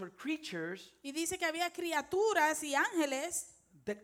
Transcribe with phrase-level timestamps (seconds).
[0.00, 3.54] or creatures Y dice que había criaturas y ángeles
[3.84, 3.98] that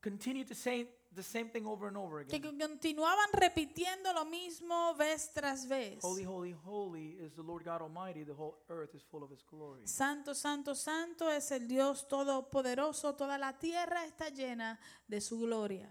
[0.00, 2.58] continue to say the same thing over and over que again.
[2.58, 6.02] continuaban repitiendo lo mismo vez tras vez.
[6.02, 8.24] Holy, holy, holy is the Lord God Almighty.
[8.24, 9.86] The whole earth is full of His glory.
[9.86, 13.14] Santo, santo, santo es el Dios todopoderoso.
[13.14, 15.88] Toda la tierra está llena de su gloria.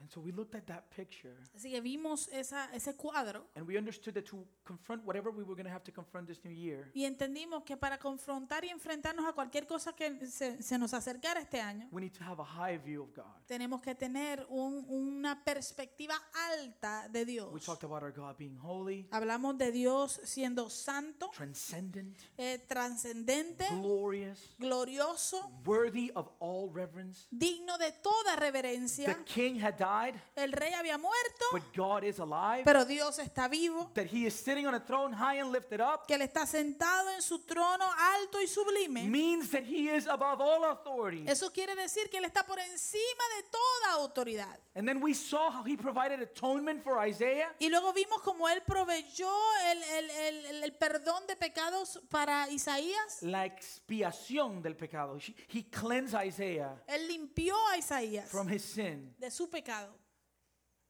[0.00, 3.76] And so we looked at that picture Así que vimos esa, ese cuadro and we
[3.76, 6.90] understood that to confront whatever we were going to have to confront this new year,
[6.94, 11.40] y entendimos que para confrontar y enfrentarnos a cualquier cosa que se, se nos acercara
[11.40, 13.24] este año, we need to have a high view of God.
[13.46, 16.14] tenemos que tener un- una perspectiva
[16.52, 17.64] alta de We Dios.
[17.64, 24.54] talked about our God being holy, Hablamos de Dios siendo santo, transcendent, eh, trascendente, glorious,
[24.58, 27.26] glorioso, worthy of all reverence.
[27.30, 29.24] digno de toda The reverencia.
[29.24, 29.87] king had died,
[30.36, 32.62] El rey había muerto, but God is alive.
[32.64, 36.06] pero Dios está vivo, That he is sitting on a throne high and lifted up
[36.06, 37.84] que él está sentado en su trono
[38.16, 39.04] alto y sublime.
[39.08, 41.24] means that he is above all authority.
[41.28, 44.58] Eso quiere decir que él está por encima de toda autoridad.
[44.74, 47.52] And then we saw how he provided atonement for Isaiah.
[47.58, 49.30] Y luego vimos como él proveyó
[49.70, 53.22] el, el- el- el- el perdón de pecados para Isaías.
[53.22, 55.16] La expiación del pecado.
[55.18, 59.14] He- He cleansed Isaiah Él limpió a Isaías from his sin.
[59.18, 59.77] de su pecado.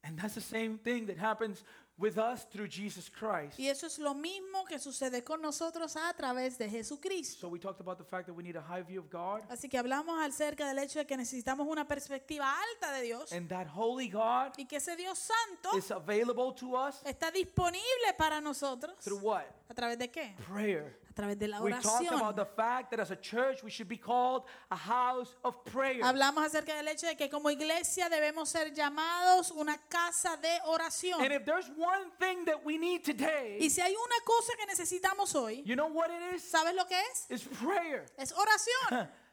[0.09, 1.62] And that's the same thing that happens
[1.98, 3.59] with us through Jesus Christ.
[3.59, 7.41] Y eso es lo mismo que sucede con nosotros a través de Jesucristo.
[7.41, 9.42] So we talked about the fact that we need a high view of God.
[9.50, 13.48] Así que hablamos acerca del hecho de que necesitamos una perspectiva alta de Dios And
[13.48, 18.41] that holy God y que ese Dios santo is available to us está disponible para
[18.41, 18.95] nosotros.
[19.00, 19.45] through what?
[19.69, 20.34] ¿A través de qué?
[20.48, 20.97] Prayer.
[21.19, 22.56] Través de la We talked about the oración.
[22.56, 26.00] fact that as a church we should be called a house of prayer.
[26.05, 31.20] Hablamos acerca del hecho de que como iglesia debemos ser llamados una casa de oración.
[31.20, 34.66] And if there's one thing that we need today, Y si hay una cosa que
[34.66, 36.48] necesitamos hoy, you know what it is?
[36.48, 37.27] ¿sabes lo que es?
[37.30, 38.06] It's prayer.
[38.16, 39.08] Es oración.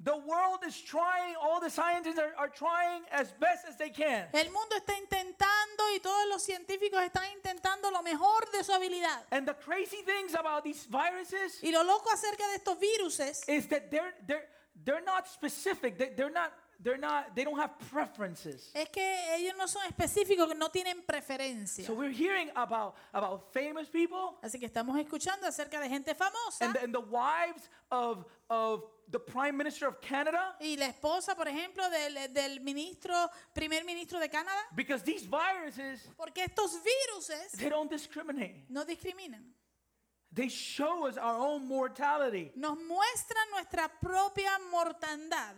[0.00, 4.28] The world is trying, all the scientists are, are trying as best as they can.
[4.32, 9.24] El mundo está intentando y todos los científicos están intentando lo mejor de su habilidad.
[9.32, 13.66] And the crazy things about these viruses Y lo loco acerca de estos virus is
[13.68, 14.48] that they're they're
[14.84, 15.98] they're not specific.
[15.98, 18.70] They, they're not they're not they don't have preferences.
[18.74, 21.84] es que ellos no son específicos, no tienen preferencia.
[21.84, 26.64] So we're hearing about about famous people Así que estamos escuchando acerca de gente famosa
[26.64, 31.34] and the, and the wives of of the prime minister of Canada y la esposa,
[31.34, 33.14] por ejemplo, del, del ministro,
[33.54, 38.66] primer ministro de Canadá, because these viruses porque estos viruses they don't discriminate.
[38.68, 39.54] no discriminan.
[40.30, 42.52] They show us our own mortality.
[42.54, 45.54] Nos muestran nuestra propia mortandad.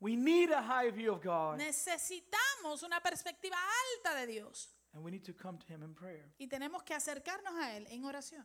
[0.00, 3.56] We need a high view of God Necesitamos una perspectiva
[3.96, 6.24] alta de Dios and we need to come to him in prayer.
[6.38, 8.44] y tenemos que acercarnos a Él en oración.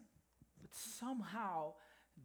[0.62, 1.74] But somehow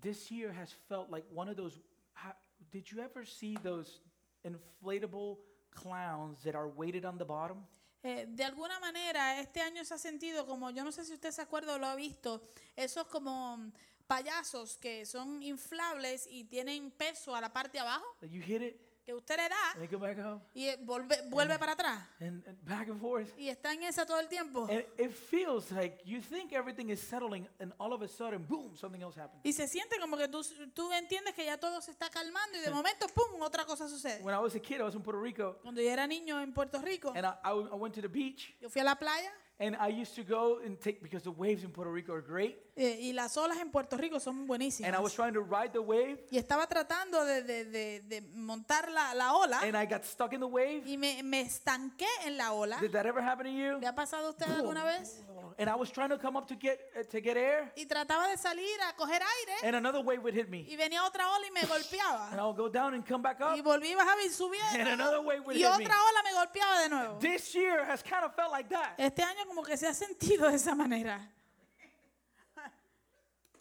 [0.01, 1.81] this year has felt like one of those
[2.15, 2.37] ha-
[2.71, 4.01] did you ever see those
[4.45, 5.39] inflatable
[5.71, 7.67] clowns that are weighted on the bottom?
[8.03, 11.31] Eh, de alguna manera, este año se ha sentido como, yo no sé si usted
[11.33, 12.43] se acuerda o lo ha visto,
[12.75, 13.59] esos como
[14.07, 18.63] payasos que son inflables y tienen peso a la parte de abajo, Like you hit
[18.63, 21.73] it que usted le da and they go back up y eh, vuelve, vuelve para
[21.73, 22.01] atrás.
[22.21, 23.29] and, and back and forth.
[23.39, 24.67] Y está en esa todo el tiempo.
[24.71, 28.77] And it feels like you think everything is settling and all of a sudden, boom,
[28.77, 29.41] something else happens.
[29.45, 30.43] Y se siente como que tú,
[30.75, 34.23] tú entiendes que ya todo se está calmando y de momento, ¡pum!, otra cosa sucede.
[34.23, 36.53] When I was a kid, I was in Puerto Rico Cuando yo era niño en
[36.53, 39.31] Puerto Rico, and I, I, I went to the beach yo fui a la playa
[39.61, 42.57] and I used to go and take, because the waves in Puerto Rico are great.
[42.81, 45.15] Eh, y las olas en Puerto Rico son And I was buenísimas.
[45.15, 49.35] trying to ride the wave Y estaba tratando de, de- de- de montar la, la
[49.35, 50.83] ola and I got stuck in the wave.
[50.87, 52.79] y me, me estanqué en la ola.
[52.81, 53.79] Did that ever happen to you?
[53.79, 55.23] ¿Le ha pasado a usted alguna vez?
[55.59, 58.29] And I was trying to come up to get uh, to get air, Y trataba
[58.29, 61.47] de salir a coger aire and another wave would hit me, y venía otra ola
[61.47, 62.31] y me and golpeaba.
[62.33, 63.65] I'll go down and come back Y up.
[63.65, 65.85] volví a bajar y And another wave would Y hit me.
[65.85, 67.19] otra ola me golpeaba de nuevo.
[67.19, 68.95] This year has kind of felt like that.
[68.97, 71.31] Este año como que se ha sentido de esa manera.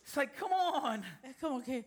[0.09, 1.03] It's like, come on.
[1.23, 1.85] Es como que,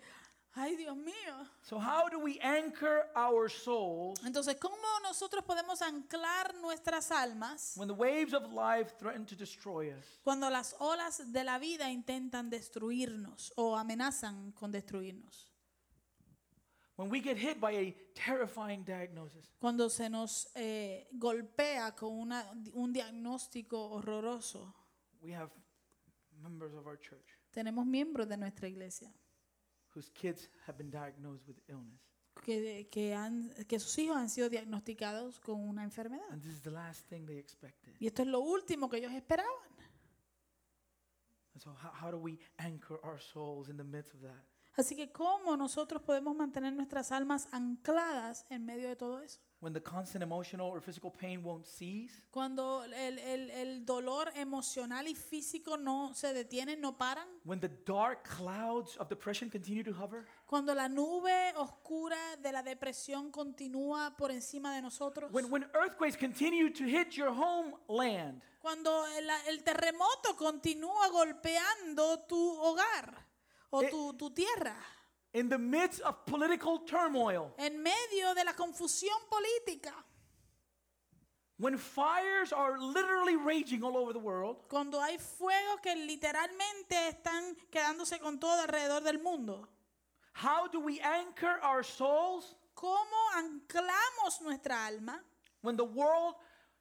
[0.54, 1.44] ay Dios mío.
[1.62, 7.88] So how do we anchor our souls Entonces, ¿cómo nosotros podemos anclar nuestras almas when
[7.88, 10.20] the waves of life threaten to destroy us?
[10.22, 15.48] cuando las olas de la vida intentan destruirnos o amenazan con destruirnos?
[16.94, 19.50] When we get hit by a terrifying diagnosis?
[19.58, 24.72] Cuando se nos eh, golpea con una- un diagnóstico horroroso.
[25.20, 25.50] We have
[26.40, 29.12] members of our church Tenemos miembros de nuestra iglesia
[29.94, 32.00] whose kids have been diagnosed with illness.
[32.44, 36.28] que, que, han, que sus hijos han sido diagnosticados con una enfermedad.
[36.30, 37.94] And this is the last thing they expected.
[38.00, 39.52] Y esto es lo último que ellos esperaban.
[41.54, 44.44] And So, how, how do we anchor our souls in the midst of that?
[44.74, 49.40] Así que cómo nosotros podemos mantener nuestras almas ancladas en medio de todo eso.
[49.62, 55.06] When the constant emotional or physical pain won't cease, Cuando el, el- el dolor emocional
[55.06, 57.28] y físico no se detienen, no paran.
[57.44, 62.64] when the dark clouds of depression continue to hover, Cuando la nube oscura de la
[62.64, 65.30] depresión continúa por encima de nosotros.
[65.30, 72.36] when, when earthquakes continue to hit your homeland, Cuando el, el terremoto continúa golpeando tu
[72.60, 73.14] hogar
[73.70, 74.76] o Eh, tu, tu tierra.
[75.34, 79.92] In the midst of political turmoil, En medio de la confusión política.
[81.58, 87.56] when fires are literally raging all over the world, Cuando hay fuegos que literalmente están
[87.70, 89.68] quedándose con todo alrededor del mundo.
[90.34, 95.20] how do we anchor our souls ¿Cómo anclamos nuestra alma
[95.60, 96.34] when the World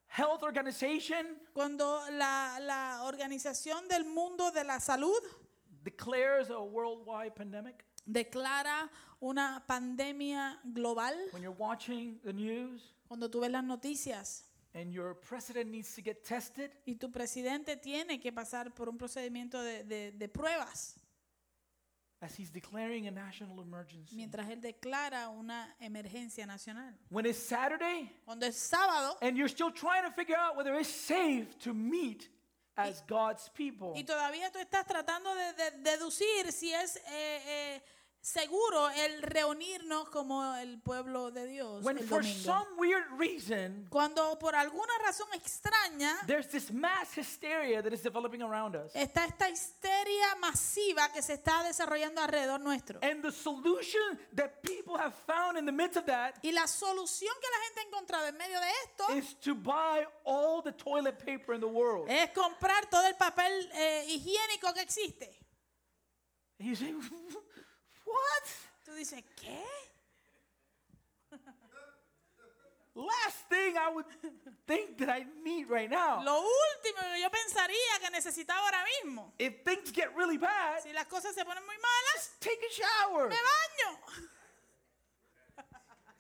[0.08, 5.20] Health Organization cuando la, la Organización del Mundo de la Salud
[5.84, 7.84] declares a worldwide pandemic?
[8.06, 8.90] Declara
[9.22, 11.14] una pandemia global?
[11.32, 14.44] When you're watching the news Cuando tú ves las noticias
[14.74, 18.98] and your president needs to get tested, y tu presidente tiene que pasar por un
[18.98, 20.96] procedimiento de, de- de pruebas
[22.24, 24.16] as he's declaring a national emergency.
[24.16, 26.94] mientras él declara una emergencia nacional.
[27.10, 30.88] When it's Saturday Cuando es sábado and you're still trying to figure out whether it's
[30.90, 32.30] safe to meet
[32.76, 33.92] as God's people.
[33.96, 37.84] y todavía tú estás tratando de, de- deducir si es eh, eh,
[38.22, 44.38] seguro el reunirnos como el pueblo de Dios When el for some weird reason Cuando
[44.38, 48.92] por alguna razón extraña there's this mass hysteria that is developing around us.
[48.94, 53.00] está esta histeria masiva que se está desarrollando alrededor nuestro.
[53.02, 57.34] And the solution that people have found in the midst of that Y la solución
[57.42, 61.18] que la gente ha encontrado en medio de esto is to buy all the toilet
[61.18, 62.08] paper in the world.
[62.08, 65.38] es comprar todo el papel eh, higiénico que existe.
[66.76, 66.94] Say,
[68.12, 68.48] what?
[68.86, 69.64] Tú dices, ¿qué?
[72.94, 74.06] Last thing I would
[74.68, 76.22] think that I need right now.
[76.24, 79.32] Lo último que yo pensaría que necesitaba ahora mismo.
[79.40, 83.30] If things get really bad, Si las cosas se ponen muy malas, take a shower.
[83.30, 83.98] me baño.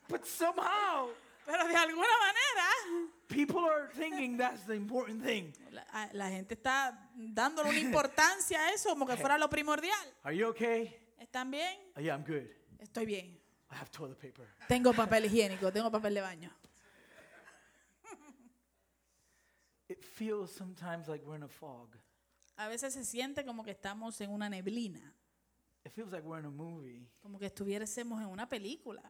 [0.07, 1.09] But somehow,
[1.45, 5.53] Pero de alguna manera, people are thinking that's the important thing.
[5.71, 5.83] la,
[6.13, 10.13] la gente está dándole una importancia a eso como que fuera lo primordial.
[10.23, 10.97] Are you okay?
[11.31, 11.77] ¿Están bien?
[11.95, 12.45] Oh, yeah, I'm good.
[12.77, 13.39] Estoy bien.
[13.71, 14.45] I have toilet paper.
[14.67, 16.51] Tengo papel higiénico, tengo papel de baño.
[19.87, 21.95] It feels sometimes like we're in a fog.
[22.57, 25.13] A veces se siente como que estamos en una neblina,
[25.85, 27.07] It feels like we're in a movie.
[27.21, 29.01] como que estuviésemos en una película.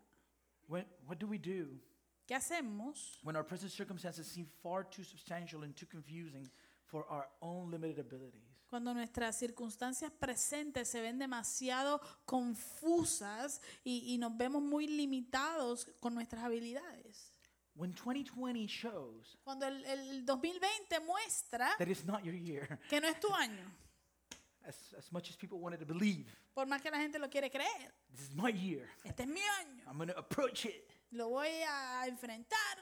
[0.68, 1.80] When, what do we do
[2.28, 6.48] ¿Qué hacemos when our present circumstances seem far too substantial and too confusing
[6.86, 8.51] for our own limited abilities?
[8.72, 16.16] Cuando nuestras circunstancias presentes se ven demasiado confusas y, y nos vemos muy limitados con
[16.16, 17.34] nuestras habilidades?
[17.76, 23.10] When 2020 shows Cuando el, el 2020 muestra that it's not your year, que no
[23.10, 23.70] es tu año,
[24.66, 27.50] as, as much as people wanted to believe, por más que la gente lo quiere
[27.50, 28.88] creer, this is my year.
[29.04, 30.90] este es mi año, I'm going to approach it.
[31.12, 32.78] lo voy a enfrentar.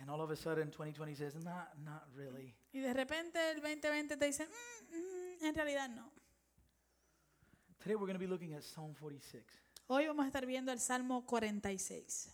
[0.00, 2.54] And all of a sudden, 2020 says, not, not really.
[2.74, 6.10] Y de repente el 2020 te dice, "Mm, mm, en realidad no.
[7.78, 9.44] Today, we're going to be looking at Psalm 46.
[9.86, 12.30] Hoy vamos a estar viendo el Salmo 46.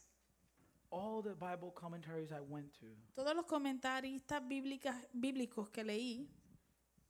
[0.91, 6.27] All the Bible commentaries I went to, Todos los comentaristas bíblicas, bíblicos que leí,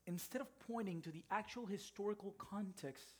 [0.06, 3.14] instead of pointing to the actual historical context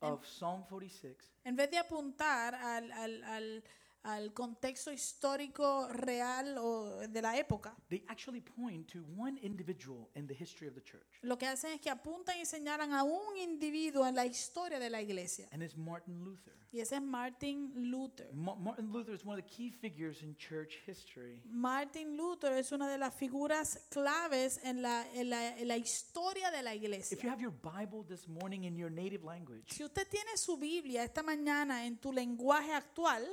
[0.00, 3.64] of Psalm 46, en vez de apuntar al, al- al-
[4.02, 10.26] al contexto histórico real o de la época, they actually point to one individual in
[10.26, 11.18] the history of the church.
[11.22, 14.88] lo que hacen es que apuntan y señalan a un individuo en la historia de
[14.90, 15.48] la iglesia.
[15.52, 16.54] And it's Martin Luther.
[16.72, 18.32] Y ese es Martin Luther.
[18.32, 21.42] Ma- Martin Luther is one of the key figures in church history.
[21.44, 26.50] Martin Luther es una de las figuras claves en la, en la- en la historia
[26.52, 27.30] de la If you iglesia.
[27.30, 31.24] have your Bible this morning in your native language, Si usted tiene su Biblia esta
[31.24, 33.26] mañana en tu lenguaje actual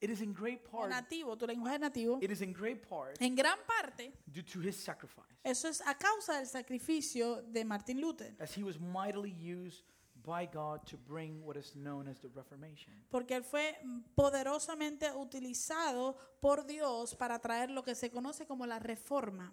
[0.00, 3.34] it is in great part, nativo, tu lenguaje nativo, it is in great part en
[3.34, 8.34] gran parte due to his sacrifice, eso es a causa del sacrificio de Martin Luther.
[8.40, 9.84] as he was mightily used
[10.22, 12.92] by God to bring what is known as the Reformation.
[13.10, 13.74] Porque él fue
[14.14, 19.50] poderosamente utilizado por Dios para traer lo que se conoce como la reforma.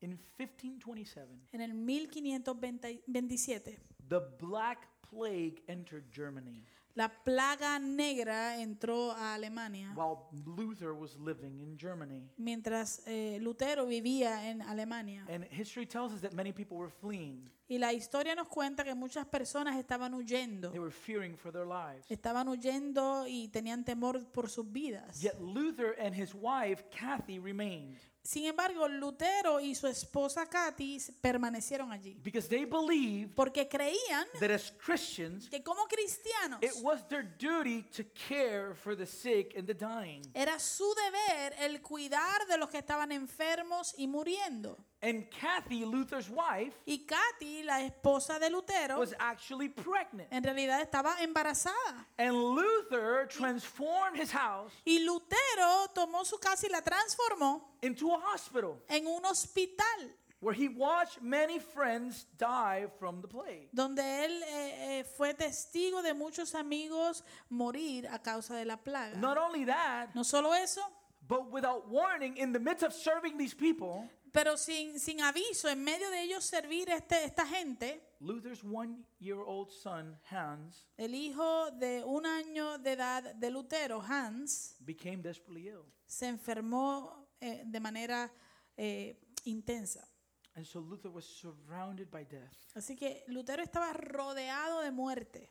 [0.00, 3.78] In 1527, En el 1527,
[4.08, 6.64] the Black plague entered Germany
[6.96, 12.22] La plaga negra entró a Alemania while Luther was living in Germany.
[12.38, 15.26] mientras eh, Lutero vivía en Alemania.
[15.28, 17.50] And history tells us that many people were fleeing.
[17.68, 20.70] Y la historia nos cuenta que muchas personas estaban huyendo.
[20.70, 22.10] They were fearing for their lives.
[22.10, 25.20] Estaban huyendo y tenían temor por sus vidas.
[25.22, 31.92] Yet Luther and his wife, Kathy, remained Sin embargo, Lutero y su esposa Katy permanecieron
[31.92, 37.22] allí because they believed porque creían that as Christians, que como cristianos it was their
[37.22, 40.22] duty to care for the sick and the dying.
[40.34, 44.76] era su deber el cuidar de los que estaban enfermos y muriendo.
[45.02, 50.28] And Kathy, Luther's wife, Y Katy, la esposa de Lutero, was actually pregnant.
[50.32, 52.06] en realidad estaba embarazada.
[52.18, 58.18] And Luther transformed his house Y Lutero tomó su casa y la transformó into a
[58.32, 60.10] hospital en un hospital
[60.40, 63.68] where he watched many friends die from the plague.
[63.72, 69.16] donde él eh, eh, fue testigo de muchos amigos morir a causa de la plaga.
[69.18, 70.80] Not only that, No solo eso,
[71.28, 75.82] but without warning, in the midst of serving these people, pero sin, sin aviso, en
[75.82, 81.70] medio de ellos servir este, esta gente, Luther's one year old son, Hans, el hijo
[81.70, 85.86] de un año de edad de Lutero, Hans, became desperately ill.
[86.06, 88.30] se enfermó eh, de manera
[88.76, 90.06] eh, intensa.
[90.54, 92.52] And so Luther was surrounded by death.
[92.74, 95.50] Así que Lutero estaba rodeado de muerte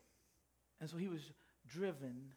[0.79, 2.35] And so he was driven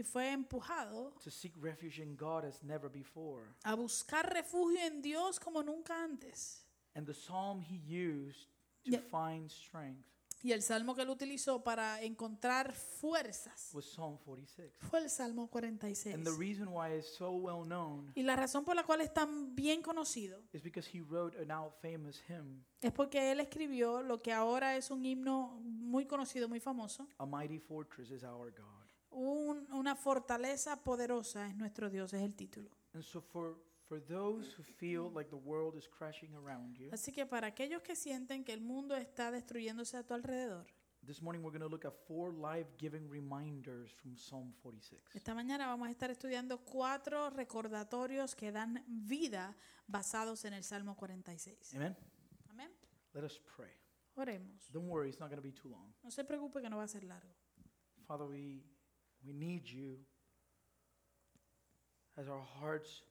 [0.00, 3.44] y fue empujado to seek refuge in God as never before.
[3.64, 6.64] a buscar refugio en Dios como nunca antes.
[6.94, 8.48] And the psalm he used
[8.84, 9.00] to Yeah.
[9.10, 10.06] find strength
[10.42, 14.72] Y el salmo que él utilizó para encontrar fuerzas was Psalm 46.
[14.88, 16.14] fue el Salmo 46.
[16.14, 19.12] And the reason why it's so well known Y la razón por la cual es
[19.12, 24.00] tan bien conocido is because he wrote a now famous hymn, es porque él escribió
[24.02, 27.06] lo que ahora es un himno muy conocido, muy famoso.
[27.18, 28.79] A Mighty Fortress is Our God.
[29.10, 32.70] Un- una fortaleza poderosa es nuestro Dios, es el título.
[32.94, 33.56] And so for,
[33.88, 37.82] for those who feel like the world is crashing around you, Así que para aquellos
[37.82, 40.66] que sienten que el mundo está destruyéndose a tu alrededor,
[41.06, 45.02] this morning we're going to look at four life-giving reminders from Psalm 46.
[45.14, 50.96] esta mañana vamos a estar estudiando cuatro recordatorios que dan vida basados en el Salmo
[50.96, 51.74] 46.
[51.74, 51.96] Amen?
[52.48, 52.70] Amén.
[53.14, 53.72] Let us pray.
[54.14, 54.70] Oremos.
[54.70, 55.92] Don't worry, it's not going to be too long.
[56.02, 57.34] No se preocupe que no va a ser largo.
[58.06, 58.62] Father, we,
[59.24, 59.98] we need you
[62.16, 63.02] as our hearts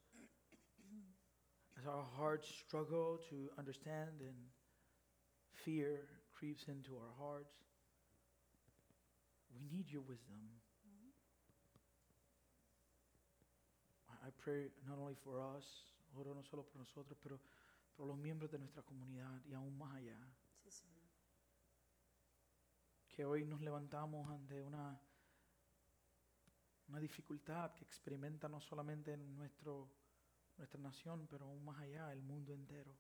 [1.77, 4.35] as our hearts struggle to understand and
[5.63, 7.55] fear creeps into our hearts.
[9.53, 10.61] We need your wisdom.
[14.09, 15.63] I- I pray not only for us,
[16.17, 17.39] oro no solo por nosotros, pero
[17.95, 20.19] por los miembros de nuestra comunidad y aún más allá.
[23.19, 24.97] que hoy nos levantamos ante una,
[26.89, 29.89] una dificultad que experimenta no solamente en nuestro,
[30.57, 32.95] nuestra nación, pero aún más allá, el mundo entero.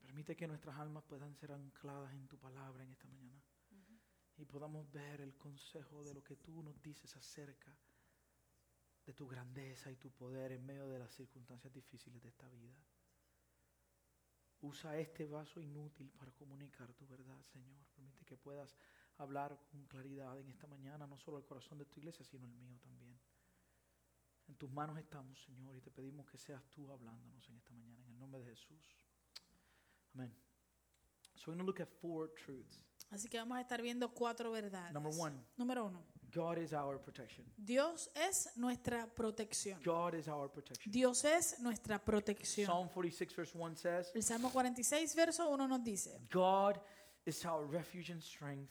[0.00, 3.42] Permite que nuestras almas puedan ser ancladas en tu palabra en esta mañana
[4.38, 7.76] y podamos ver el consejo de lo que tú nos dices acerca
[9.04, 12.76] de tu grandeza y tu poder en medio de las circunstancias difíciles de esta vida.
[14.60, 17.78] Usa este vaso inútil para comunicar tu verdad, Señor.
[17.94, 18.76] Permite que puedas
[19.18, 22.54] hablar con claridad en esta mañana, no solo al corazón de tu iglesia, sino el
[22.54, 23.18] mío también.
[24.48, 28.02] En tus manos estamos, Señor, y te pedimos que seas tú hablándonos en esta mañana,
[28.06, 28.96] en el nombre de Jesús.
[30.14, 30.34] Amén.
[31.34, 32.84] So we're going to look at four truths.
[33.10, 34.92] Así que vamos a estar viendo cuatro verdades.
[34.92, 36.02] Number one, Número uno.
[36.30, 37.46] God is our protection.
[37.56, 39.80] Dios es nuestra protección.
[39.82, 40.92] God is our protection.
[40.92, 42.66] Dios es nuestra protección.
[42.66, 46.78] Psalm 46, verse 1 says, El Salmo 46, verso 1 nos dice, God
[47.24, 48.70] is our refuge and strength,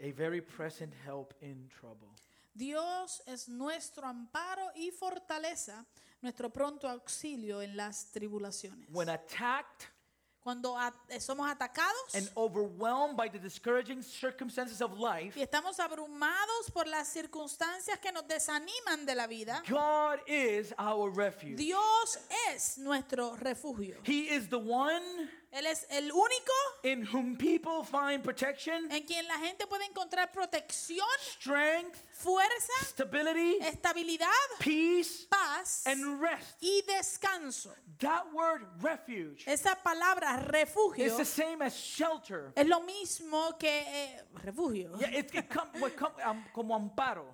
[0.00, 2.08] a very present help in trouble.
[2.54, 5.86] Dios es nuestro amparo y fortaleza,
[6.20, 8.88] nuestro pronto auxilio en las tribulaciones.
[8.90, 9.88] When attacked
[10.42, 10.74] Cuando
[11.10, 16.86] eh, somos atacados and overwhelmed by the discouraging circumstances of life, y estamos abrumados por
[16.86, 21.56] las circunstancias que nos desaniman de la vida, God is our refuge.
[21.56, 22.18] Dios
[22.50, 23.98] es nuestro refugio.
[24.02, 25.02] He is the one
[25.52, 26.52] Él es el único
[26.84, 33.58] in whom people find protection, en quien la gente puede encontrar protección, strength, fuerza, stability,
[33.60, 34.28] estabilidad,
[34.60, 36.56] peace, paz and rest.
[36.62, 37.74] y descanso.
[37.98, 42.52] That word refuge Esa palabra refugio is the same as shelter.
[42.54, 44.92] es lo mismo que eh, refugio.
[45.00, 47.24] Yeah, it, it come, come, um, como amparo.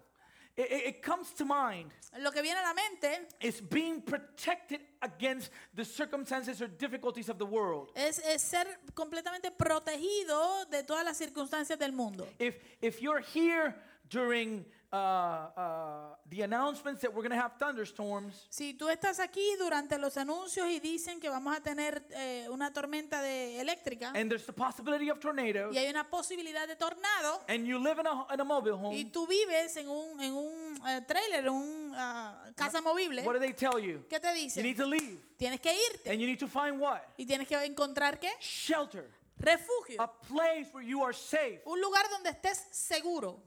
[0.57, 5.51] It, it- comes to mind Lo que viene a la mente is being protected against
[5.75, 7.91] the circumstances or difficulties of the world.
[7.95, 12.27] es, es ser completamente protegido de todas las circunstancias del mundo.
[12.39, 13.75] If if you're here
[14.09, 19.45] during uh, uh, the announcements that we're going to have thunderstorms, Si tú estás aquí
[19.59, 24.31] durante los anuncios y dicen que vamos a tener eh, una tormenta de eléctrica and
[24.31, 28.07] there's the possibility of tornadoes, y hay una posibilidad de tornado and you live in
[28.07, 31.51] a, in a mobile y home, tú vives en un, en un eh, trailer, en
[31.51, 34.05] un ah, casa movible, what do they tell you?
[34.09, 34.63] ¿qué te You dicen?
[34.63, 37.01] need to leave, Tienes que irte and you need to find what?
[37.17, 38.31] y tienes que encontrar qué?
[38.41, 40.01] Shelter, Refugio.
[40.01, 41.61] a place where you are safe.
[41.67, 43.39] Un lugar donde estés seguro.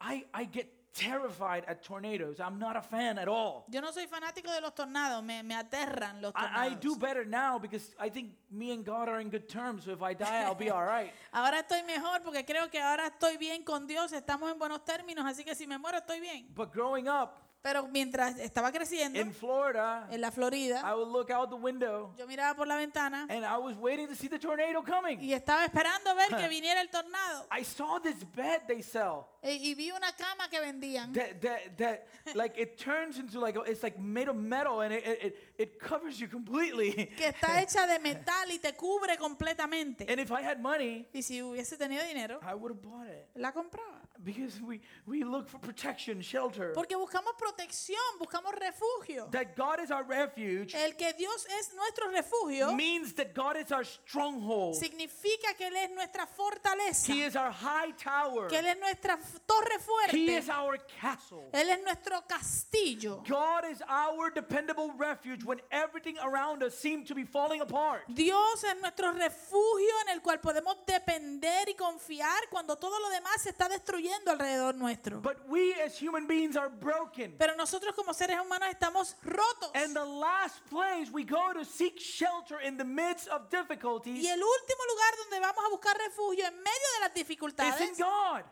[0.00, 2.40] I, I get terrified at tornadoes.
[2.40, 3.66] I'm not a fan at all.
[3.70, 6.80] Yo no soy fanático de los tornados, me, me aterran los I, I tornados.
[6.80, 9.84] do better now because I think me and God are in good terms.
[9.84, 11.12] So if I die, I'll be all right.
[11.32, 15.24] Ahora estoy mejor porque creo que ahora estoy bien con Dios, estamos en buenos términos,
[15.26, 16.46] así que si me muero estoy bien.
[16.54, 21.30] But growing up Pero mientras estaba creciendo in Florida, en la Florida, I would look
[21.32, 24.38] out the window yo miraba por la ventana and I was waiting to see the
[24.38, 25.18] tornado coming.
[25.20, 27.44] y estaba esperando ver que viniera el tornado.
[27.50, 31.76] I saw this bed they sell E- Y vi una cama que vendían that that
[31.78, 32.06] that
[32.36, 35.78] like it turns into like it's like made of metal and it it, it, it
[35.78, 36.92] covers you completely.
[37.16, 40.06] que está hecha de metal y te cubre completamente.
[40.08, 43.28] And if I had money, Y si hubiese tenido dinero, I would have bought it
[43.34, 44.00] la compraba.
[44.24, 46.72] because we we look for protection, shelter.
[46.72, 49.28] Porque buscamos protección, buscamos refugio.
[49.30, 53.70] That God is our refuge El que Dios es nuestro refugio means that God is
[53.72, 54.74] our stronghold.
[54.76, 58.48] significa que Él es nuestra fortaleza, He is our high tower.
[58.48, 59.76] que Él es nuestra torre
[60.12, 61.48] He is our castle.
[61.52, 63.22] Él es nuestro castillo.
[63.28, 68.02] God is our dependable refuge when everything around us seems to be falling apart.
[68.08, 73.42] Dios es nuestro refugio en el cual podemos depender y confiar cuando todo lo demás
[73.42, 75.20] se está destruyendo alrededor nuestro.
[75.20, 77.36] But we as human beings are broken.
[77.38, 79.70] Pero nosotros como seres humanos estamos rotos.
[79.74, 84.28] And the last place we go to seek shelter in the midst of difficulties Y
[84.28, 87.98] el último lugar donde vamos a buscar refugio en medio de las is in dificultades
[87.98, 88.44] God.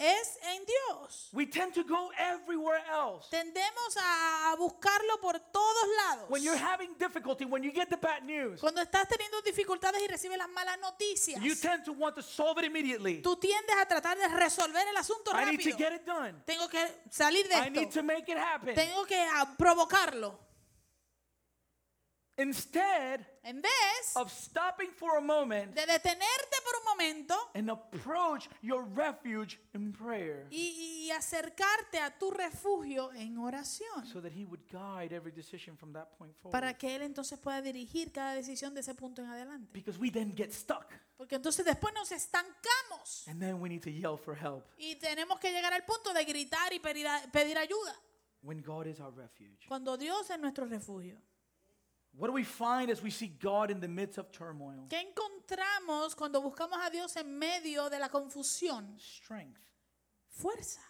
[0.00, 1.28] Es en Dios.
[1.32, 3.28] We tend to go everywhere else.
[3.30, 6.24] Tendemos a buscarlo por todos lados.
[6.30, 10.06] When you're having difficulty, when you get the bad news, Cuando estás teniendo dificultades y
[10.06, 13.20] recibes las malas noticias, you tend to want to solve it immediately.
[13.20, 15.76] tú tiendes a tratar de resolver el asunto I need to rápido.
[15.78, 16.42] get it done.
[16.46, 18.00] Tengo que salir de I need esto.
[18.00, 18.74] to make it happen.
[18.74, 20.49] Tengo que ah, provocarlo.
[22.42, 28.48] Instead En vez of stopping for a moment de detenerte por un momento and approach
[28.62, 34.06] your refuge in prayer y, y acercarte a tu refugio en oración.
[34.06, 36.52] so that He would guide every decision from that point forward.
[36.52, 39.68] Para que Él entonces pueda dirigir cada decisión de ese punto en adelante.
[39.72, 43.90] Because we then get stuck Porque entonces después nos estancamos and then we need to
[43.90, 47.94] yell for help y tenemos que llegar al punto de gritar y pedir, pedir ayuda.
[48.42, 49.66] when God is our refuge.
[49.68, 51.18] Cuando Dios es nuestro refugio.
[52.12, 54.86] What do we find as we see God in the midst of turmoil?
[54.88, 58.98] ¿Qué encontramos cuando buscamos a Dios en medio de la confusión?
[58.98, 59.60] Strength.
[60.28, 60.80] Fuerza.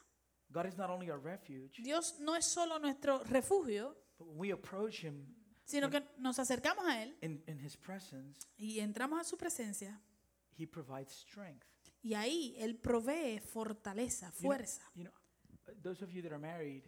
[0.52, 4.50] God is not only our refuge, Dios no es solo nuestro refugio, but when we
[4.50, 5.26] approach Him
[5.64, 10.00] sino que nos acercamos a Él in, in His presence, y entramos a su presencia
[10.56, 11.64] He provides strength.
[12.02, 14.82] y ahí Él provee fortaleza, You know- fuerza.
[14.94, 15.12] You know,
[15.82, 16.82] those of you that are married,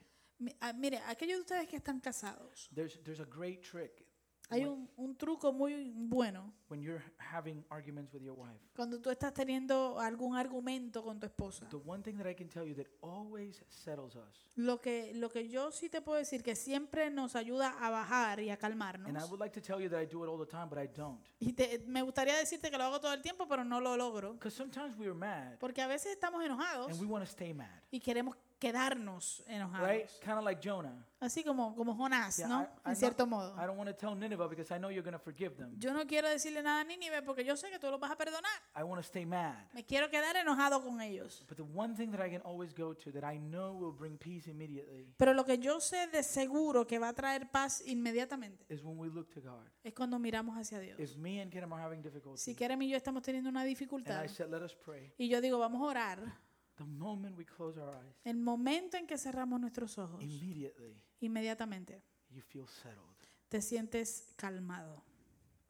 [0.60, 4.04] ah, Mire, aquellos de ustedes que están casados, there's, there's a great trick
[4.52, 8.58] hay un, un truco muy bueno when you're having arguments with your wife.
[8.74, 11.68] cuando tú estás teniendo algún argumento con tu esposa.
[11.68, 15.28] The one thing that I can tell you that always settles us, Lo que, lo
[15.30, 18.58] que yo sí te puedo decir que siempre nos ayuda a bajar y a and
[18.58, 19.30] I calmarnos.
[19.30, 21.20] would like to tell you that I do it all the time, but I don't.
[21.40, 24.32] Y te- me gustaría decirte que lo hago todo el tiempo, pero no lo logro.
[24.34, 27.52] Because sometimes we are mad Porque a veces estamos enojados and we want to stay
[27.52, 29.88] mad, y queremos quedarnos enojados.
[29.88, 30.08] right?
[30.22, 31.04] Kind of like Jonah.
[31.22, 32.62] Así como, como Jonás, Yeah, ¿no?
[32.84, 33.54] I- en cierto modo.
[33.56, 35.72] I don't want to tell Nineveh because I know you're going to forgive them.
[35.78, 38.16] Yo no quiero decirle nada a Nínive porque yo sé que tú lo vas a
[38.16, 38.50] perdonar.
[38.76, 39.54] I want to stay mad.
[39.72, 41.44] Me quiero quedar enojado con ellos.
[41.48, 44.18] But the one thing that I can always go to that I know will bring
[44.18, 48.64] peace immediately Pero lo que yo sé de seguro que va a traer paz inmediatamente
[48.68, 49.64] is when we look to God.
[49.84, 50.98] es cuando miramos hacia Dios.
[50.98, 53.68] If me and Kim are having difficulty, Si Kerem y yo estamos teniendo una and
[53.68, 56.38] dificultad I said, let us pray, y yo digo, vamos a orar,
[56.84, 62.02] the moment we close our eyes, el momento en que cerramos nuestros ojos, immediately inmediatamente
[62.30, 63.16] you feel settled.
[63.48, 65.04] te sientes calmado.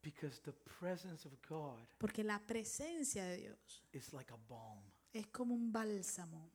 [0.02, 5.26] Because the presence of God Porque la presencia de Dios is like a balm es
[5.28, 6.50] como un bálsamo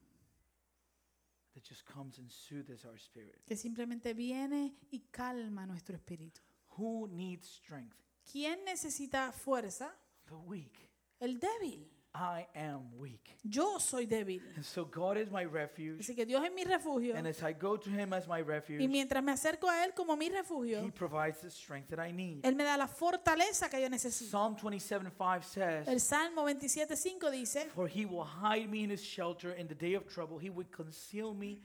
[1.53, 3.41] that just comes and soothes our spirit.
[3.45, 6.41] que simplemente viene y calma nuestro espíritu.
[6.77, 7.95] Who needs strength?
[8.31, 9.95] ¿Quién necesita fuerza?
[10.27, 10.89] The weak.
[11.19, 11.89] El débil.
[12.19, 13.37] I am weak.
[13.43, 14.41] Yo soy débil.
[14.55, 15.99] And so God is my refuge.
[15.99, 17.15] Así que Dios es mi refugio.
[17.15, 19.93] And as I go to him as my refuge, Y mientras me acerco a Él
[19.93, 22.43] como mi refugio, he provides the strength that I need.
[22.43, 24.31] Él me da la fortaleza que yo necesito.
[24.31, 29.51] Psalm 27:5 says, El Salmo 27.5 dice, For he will hide me in his shelter
[29.53, 30.39] in the day of trouble.
[30.39, 31.61] He will conceal me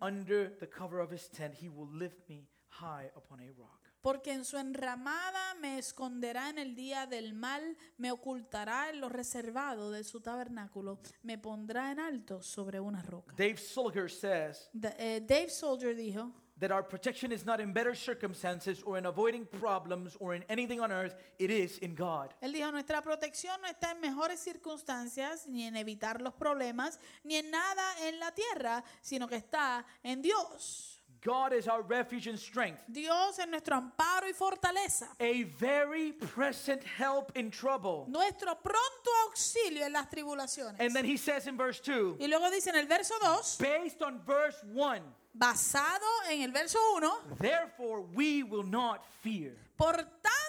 [0.00, 1.54] under the cover of his tent.
[1.54, 3.81] He will lift me high upon a rock.
[4.02, 9.08] Porque en su enramada me esconderá en el día del mal, me ocultará en lo
[9.08, 13.34] reservado de su tabernáculo, me pondrá en alto sobre una roca.
[13.36, 18.82] Dave Sulger says eh, Dave Soldier dijo that our protection is not in better circumstances
[18.84, 22.32] or in avoiding problems or in anything on earth, it is in God.
[22.40, 27.34] Él dijo, nuestra protección no está en mejores circunstancias, ni en evitar los problemas, ni
[27.36, 30.91] en nada en la tierra, sino que está en Dios.
[31.24, 36.82] God is our refuge and strength, Dios es nuestro amparo y fortaleza, a very present
[36.82, 38.06] help in trouble.
[38.08, 40.80] nuestro pronto auxilio en las tribulaciones.
[40.80, 44.02] And then he says in verse 2, Y luego dice en el verso 2, based
[44.02, 45.00] on verse 1,
[45.38, 49.52] basado en el verso 1, therefore we will not fear.
[49.76, 50.41] por tanto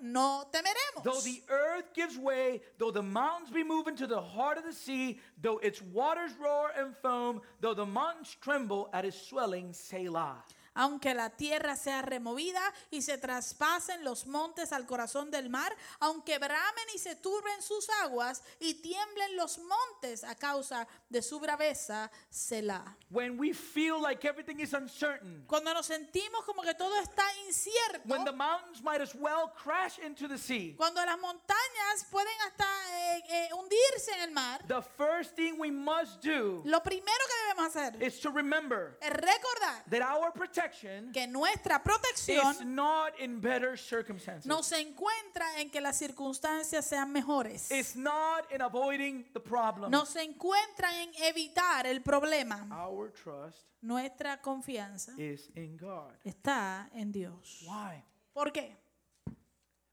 [0.00, 1.04] no temeremos.
[1.04, 4.72] Though the earth gives way, though the mountains be moved into the heart of the
[4.72, 10.44] sea, though its waters roar and foam, though the mountains tremble at its swelling, Selah.
[10.78, 16.38] Aunque la tierra sea removida y se traspasen los montes al corazón del mar, aunque
[16.38, 22.12] bramen y se turben sus aguas y tiemblen los montes a causa de su braveza,
[22.30, 22.96] Selah.
[23.10, 28.02] When we feel like everything is uncertain, Cuando nos sentimos como que todo está incierto,
[28.06, 32.64] when the mountains might as well crash into the sea, cuando las montañas pueden hasta
[32.64, 37.34] eh, eh, hundirse en el mar, the first thing we must do lo primero que
[37.48, 40.67] debemos hacer is to remember es recordar that our protection
[41.12, 44.46] que nuestra protección is not in better circumstances.
[44.46, 47.70] no se encuentra en que las circunstancias sean mejores.
[47.70, 49.90] It's not in avoiding the problem.
[49.90, 52.66] No se encuentra en evitar el problema.
[52.70, 56.12] Our trust Nuestra confianza is in God.
[56.24, 57.62] está en Dios.
[57.66, 58.02] Why?
[58.32, 58.76] ¿Por qué?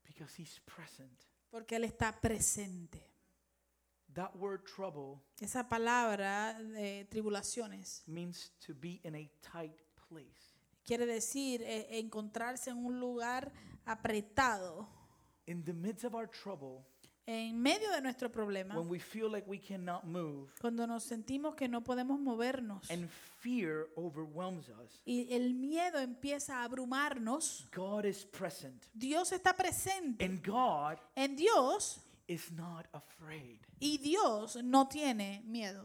[0.03, 1.25] Because He's present.
[1.49, 3.15] Porque Él está presente.
[4.13, 10.44] That word trouble Esa palabra de tribulaciones means to be in a tight place.
[10.85, 13.51] Quiere decir eh, encontrarse en un lugar
[13.85, 14.87] apretado.
[15.47, 16.83] In the midst of our trouble,
[17.27, 21.55] En medio de nuestro problema, when we feel like we cannot move cuando nos sentimos
[21.55, 28.05] que no podemos movernos and fear overwhelms us, y el miedo empieza a abrumarnos, God
[28.05, 28.85] is present.
[28.93, 30.23] Dios está presente.
[30.23, 33.59] And God En Dios is not afraid.
[33.79, 35.83] y Dios no tiene miedo.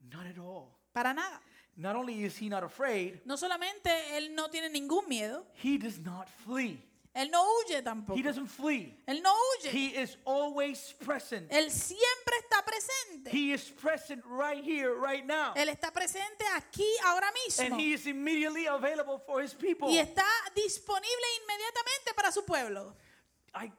[0.00, 0.68] Not at all.
[0.92, 1.40] Para nada.
[1.78, 5.98] Not only is He not afraid, No solamente Él no tiene ningún miedo, He does
[6.00, 6.82] not flee.
[7.14, 8.16] Él no huye tampoco.
[8.16, 8.96] He doesn't flee.
[9.06, 9.70] Él no huye.
[9.70, 11.50] He is always present.
[11.50, 13.30] Él siempre está presente.
[13.32, 15.52] He is present right here, right now.
[15.56, 17.64] Él está presente aquí ahora mismo.
[17.64, 19.88] And He is immediately available for His people.
[19.88, 22.94] Y está disponible inmediatamente para su pueblo.
[23.54, 23.72] I,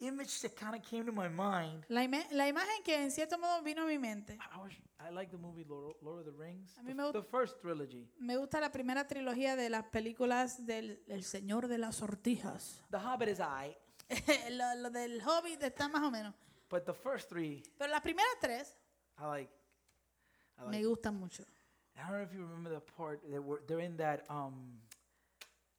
[0.00, 1.84] image that kind of came to my mind.
[1.88, 4.34] La, ima- la imagen que en cierto modo vino a mi mente.
[4.54, 7.02] I, was, I like the movie Lord, Lord of the Rings, A mí the, me
[7.04, 8.06] gust- the first trilogy.
[8.18, 12.82] Me gusta la primera trilogía de las películas del El Señor de las Sortijas.
[12.90, 13.76] The Hobbit is I,
[14.50, 16.34] lo, lo del Hobbit está más o menos.
[16.68, 18.76] but the first three Pero las primeras tres
[19.18, 19.50] I like.
[20.58, 20.86] I me like.
[20.86, 21.44] gustan mucho.
[21.96, 24.78] I don't know if you remember the part that were they're in that um,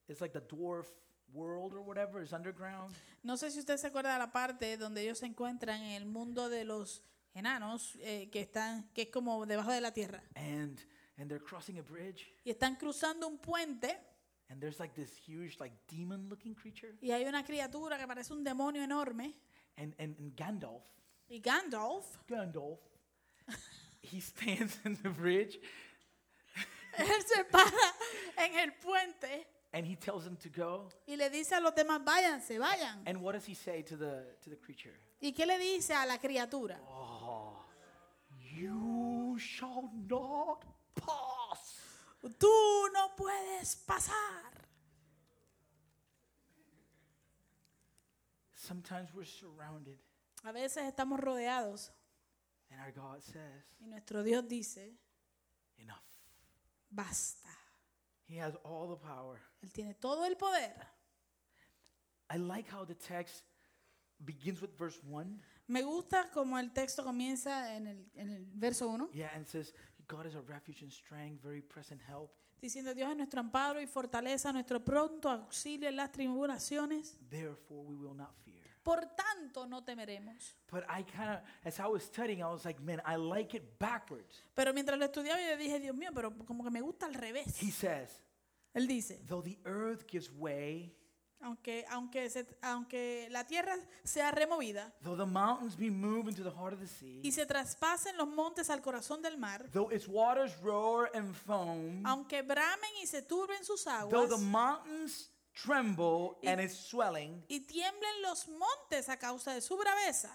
[0.08, 0.88] it's like the dwarf
[1.34, 2.22] world or whatever.
[2.22, 5.82] It's underground, No sé si usted se acuerda de la parte donde ellos se encuentran
[5.82, 9.92] en el mundo de los enanos eh, que están que es como debajo de la
[9.92, 10.24] tierra.
[10.36, 10.80] And
[11.18, 13.98] and they're crossing a bridge, y están cruzando un puente.
[14.50, 18.44] And there's like this huge like demon-looking creature, y hay una criatura que parece un
[18.44, 19.36] demonio enorme.
[19.76, 20.84] And and, and Gandalf,
[21.30, 22.18] y Gandalf.
[22.28, 22.80] Gandalf,
[24.02, 25.60] he stands in the bridge.
[26.98, 27.94] Él se para
[28.38, 30.90] en el puente and he tells them to go.
[31.08, 34.24] y le dice a los demás váyanse vayan And what does he say to the
[34.44, 34.94] to the creature?
[35.22, 37.66] y qué le dice a la criatura Oh,
[38.56, 40.64] you shall not
[40.96, 41.76] pass.
[42.40, 44.54] tú no puedes pasar
[48.54, 49.98] Sometimes we're surrounded,
[50.44, 51.92] a veces estamos rodeados
[52.70, 54.94] and our God says, y nuestro Dios dice
[55.78, 56.02] Enough.
[56.92, 57.48] basta
[58.30, 59.40] He has all the power.
[59.64, 60.76] él tiene todo el poder
[62.30, 63.44] I like how the text
[64.20, 65.40] begins with verse 1.
[65.68, 69.74] Me gusta como el texto comienza en el, en el verso 1, Yeah, and says,
[70.08, 72.32] God is a refuge and strength, very present help.
[72.62, 77.18] diciendo Dios es nuestro amparo y fortaleza, nuestro pronto auxilio en las tribulaciones.
[77.30, 78.67] Therefore, we will not fear.
[78.88, 80.56] Por tanto, no temeremos.
[80.72, 83.78] But I kind of, as I was studying, I was like, man, I like it
[83.78, 84.42] backwards.
[84.56, 87.62] Pero mientras lo estudiaba, yo dije, Dios mío, pero como que me gusta al revés.
[87.62, 88.10] He says,
[88.74, 90.96] Él dice, though the earth gives way,
[91.42, 96.50] aunque, aunque, se- aunque la tierra sea removida though the mountains be moved into the
[96.50, 100.08] heart of the sea, y se traspasen los montes al corazón del mar, though its
[100.08, 103.92] waters roar and foam, aunque bramen y se turben sus though
[104.24, 105.30] aguas the mountains
[105.64, 110.30] tremble and is swelling, y tiemblen los montes a causa de su braveza,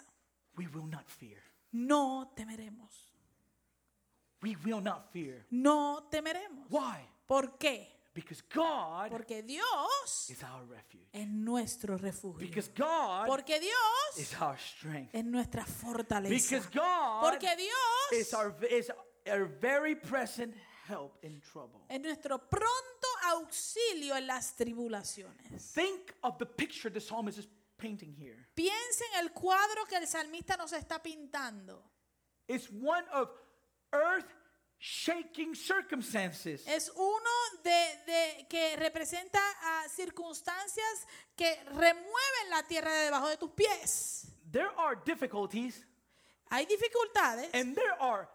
[0.56, 1.38] we will not fear.
[1.72, 3.08] no temeremos.
[4.42, 5.46] We will not fear.
[5.50, 6.66] No temeremos.
[6.68, 6.98] Why?
[7.26, 7.88] ¿Por qué?
[8.12, 11.06] Because God Porque Dios is our refuge.
[11.12, 12.38] es nuestro refugio.
[12.40, 15.14] Because God Porque is Dios our strength.
[15.14, 16.28] es nuestra fortaleza.
[16.34, 18.90] Because God Porque is Dios our, is
[19.30, 20.54] our very present
[20.88, 21.80] help in trouble.
[21.88, 25.72] es nuestro pronto auxilio en las tribulaciones.
[25.74, 28.36] Think of the picture the psalmist is painting here.
[28.54, 31.82] Piensa en el cuadro que el salmista nos está pintando.
[32.48, 33.30] It's one of
[33.92, 34.26] earth
[34.78, 36.66] shaking circumstances.
[36.66, 37.30] Es uno
[37.62, 41.06] de, de- que representa a circunstancias
[41.36, 44.26] que remueven la tierra de debajo de tus pies.
[44.50, 45.84] There are difficulties
[46.50, 48.28] Hay dificultades and there are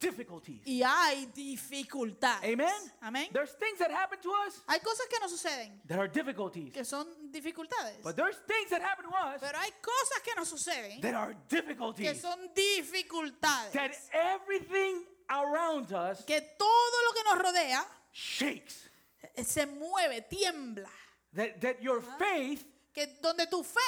[0.00, 0.62] difficulties.
[0.66, 2.42] y hay dificultades.
[2.44, 2.72] Amen.
[3.02, 3.28] Amén.
[3.32, 6.72] There's things that happen to us Hay cosas que nos suceden that are difficulties.
[6.72, 8.02] que son dificultades.
[8.02, 11.34] But there's things that happen to us Pero hay cosas que nos suceden that are
[11.48, 12.20] que difficulties.
[12.20, 13.72] son dificultades.
[13.72, 18.88] That everything around us Que todo lo que nos rodea shakes.
[19.36, 20.88] eh, se mueve, tiembla.
[21.34, 23.78] That, that your faith Que donde tu fe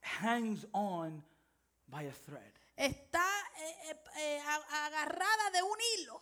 [0.00, 1.22] hangs on
[1.88, 2.52] by a thread.
[2.78, 3.26] Está
[3.58, 4.40] eh, eh, eh,
[4.86, 6.20] agarrada de un hilo.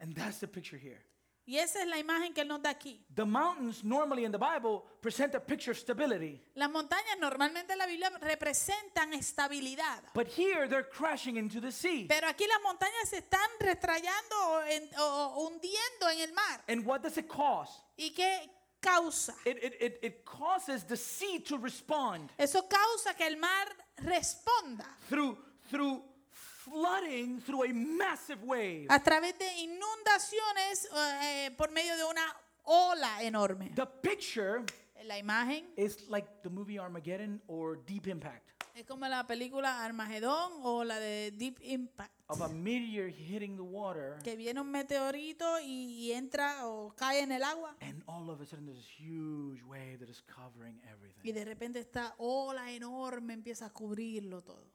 [0.00, 1.02] And that's the picture here.
[1.48, 3.06] Y esa es la imagen que él nos da aquí.
[3.14, 6.42] The mountains normally in the Bible present a picture of stability.
[6.56, 10.02] Las montañas normalmente en la Biblia representan estabilidad.
[10.12, 12.06] But here they're crashing into the sea.
[12.08, 16.64] Pero aquí las montañas se están retrayendo o, en- o- o hundiendo en el mar.
[16.68, 17.70] And what does it cause?
[17.96, 18.50] ¿Y qué
[18.86, 19.34] causa?
[19.44, 23.66] It, it, it, it causes the sea to respond Eso causa que el mar
[24.04, 25.36] responda through,
[25.70, 28.86] through flooding through a massive wave.
[28.88, 30.88] a través de inundaciones
[31.22, 32.26] eh, por medio de una
[32.64, 33.72] ola enorme.
[33.74, 34.62] The picture
[35.04, 38.42] La imagen is like the movie Armageddon or Deep Impact
[38.76, 42.12] es como la película Armagedón o la de Deep Impact.
[42.28, 44.18] Of a meteor hitting the water.
[44.22, 48.40] Que viene un meteorito y, y entra o cae en el agua And all of
[48.40, 51.32] a sudden, there's this huge wave that is covering y everything.
[51.34, 54.72] de repente esta ola enorme empieza a cubrirlo todo.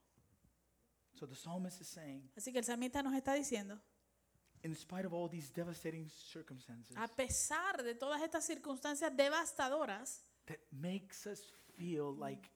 [1.13, 3.79] So the psalmist is saying, Así que el salmista nos está diciendo,
[4.63, 10.59] in spite of all these devastating circumstances a pesar de todas estas circunstancias devastadoras that
[10.71, 12.49] makes us feel like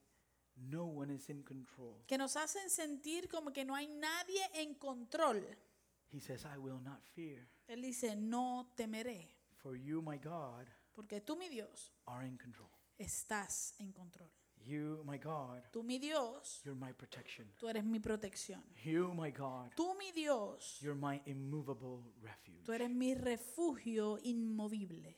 [0.58, 4.76] no one is in control, que nos hacen sentir como que no hay nadie en
[4.76, 5.44] control,
[6.12, 11.22] he says, I will not fear, él dice, no temeré, for you, my God, porque
[11.22, 12.70] tú mi Dios are in control.
[12.98, 14.30] estás en control.
[14.68, 17.46] You, my God, Tú mi Dios, you're my protection.
[17.60, 18.63] tú eres mi protección.
[18.84, 22.63] You, my God, Tú mi Dios, you're my immovable refuge.
[22.63, 25.15] tú eres mi refugio inmovible.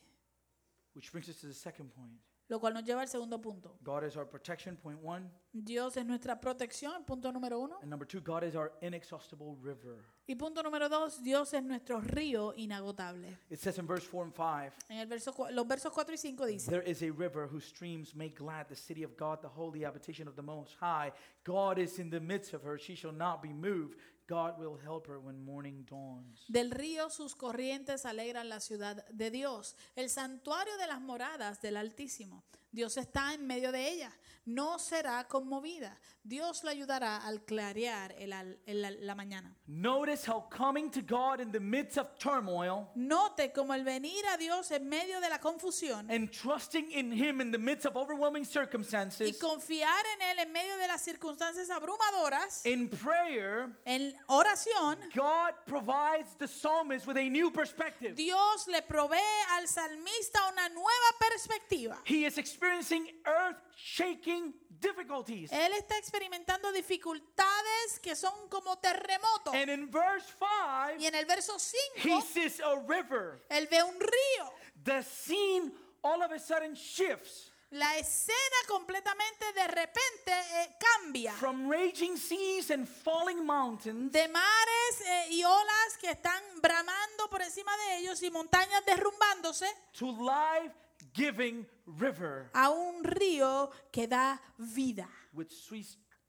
[0.94, 2.20] Which brings us to the second point.
[2.48, 3.76] Lo cual nos lleva al segundo punto.
[3.82, 5.30] God is our protection, point one.
[5.52, 7.78] Dios es nuestra protección, punto número uno.
[7.82, 10.04] And number two, God is our inexhaustible river.
[10.26, 13.36] Y punto número dos, Dios es nuestro río inagotable.
[13.50, 16.46] It says in verse 4 and 5 En el verso, los versos 4 y 5
[16.46, 19.84] dice, There is a river whose streams make glad the city of God, the holy
[19.84, 21.12] habitation of the Most High.
[21.44, 22.78] God is in the midst of her.
[22.78, 23.96] She shall not be moved.
[24.28, 26.44] God will help her when morning dawns.
[26.48, 31.78] del río sus corrientes alegran la ciudad de Dios, el santuario de las moradas del
[31.78, 32.44] Altísimo.
[32.70, 34.12] Dios está en medio de ella,
[34.44, 35.98] no será conmovida.
[36.22, 39.54] Dios la ayudará al clarear el al- el- la mañana.
[39.66, 44.36] Notice how coming to God in the midst of turmoil Note como el venir a
[44.36, 48.42] Dios en medio de la confusión and trusting in Him in the midst of overwhelming
[48.42, 54.98] y circumstances, confiar en Él en medio de las circunstancias abrumadoras, in prayer, en oración,
[55.14, 58.14] God provides the psalmist with a new perspective.
[58.16, 59.16] Dios le provee
[59.52, 61.96] al salmista una nueva perspectiva.
[62.04, 65.50] He is experiencing earth shaking difficulties.
[65.52, 69.54] Él está experimentando dificultades que son como terremotos.
[69.54, 73.40] And in verse 5, Y en el verso he 5, sees a river.
[73.48, 74.52] él ve un río.
[74.84, 81.32] The scene all of a sudden shifts La escena completamente de repente eh, cambia.
[81.34, 87.42] from raging seas and falling mountains De mares eh, y olas que están bramando por
[87.42, 90.72] encima de ellos y montañas derrumbándose to life
[91.18, 91.66] giving
[91.98, 95.08] river a un río que da vida.
[95.34, 95.86] with sweet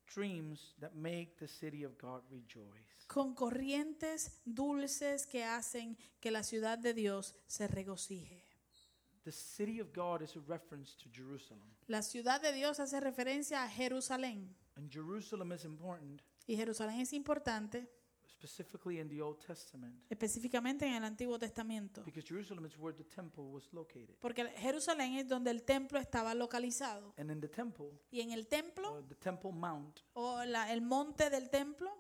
[0.10, 3.06] streams that make the city of God rejoice.
[3.08, 8.43] con corrientes dulces que hacen que la ciudad de Dios se regocije.
[9.23, 11.69] The city of God is a reference to Jerusalem.
[11.88, 17.12] La ciudad de Dios hace referencia a Jerusalén And Jerusalem is important, y Jerusalén es
[17.13, 17.88] importante
[18.39, 23.04] specifically in the Old Testament, específicamente en el Antiguo Testamento, because Jerusalem is where the
[23.04, 24.15] temple was located.
[24.21, 28.47] porque Jerusalén es donde el templo estaba localizado And in the temple, y en el
[28.47, 31.91] templo or the Temple Mount, o la- el monte del templo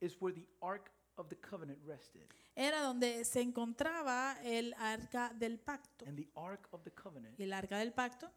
[0.00, 2.26] is where the Ark of the Covenant rested.
[2.56, 6.04] era donde se encontraba el arca del pacto.
[6.06, 8.30] And the Ark of the Covenant Y el arca del pacto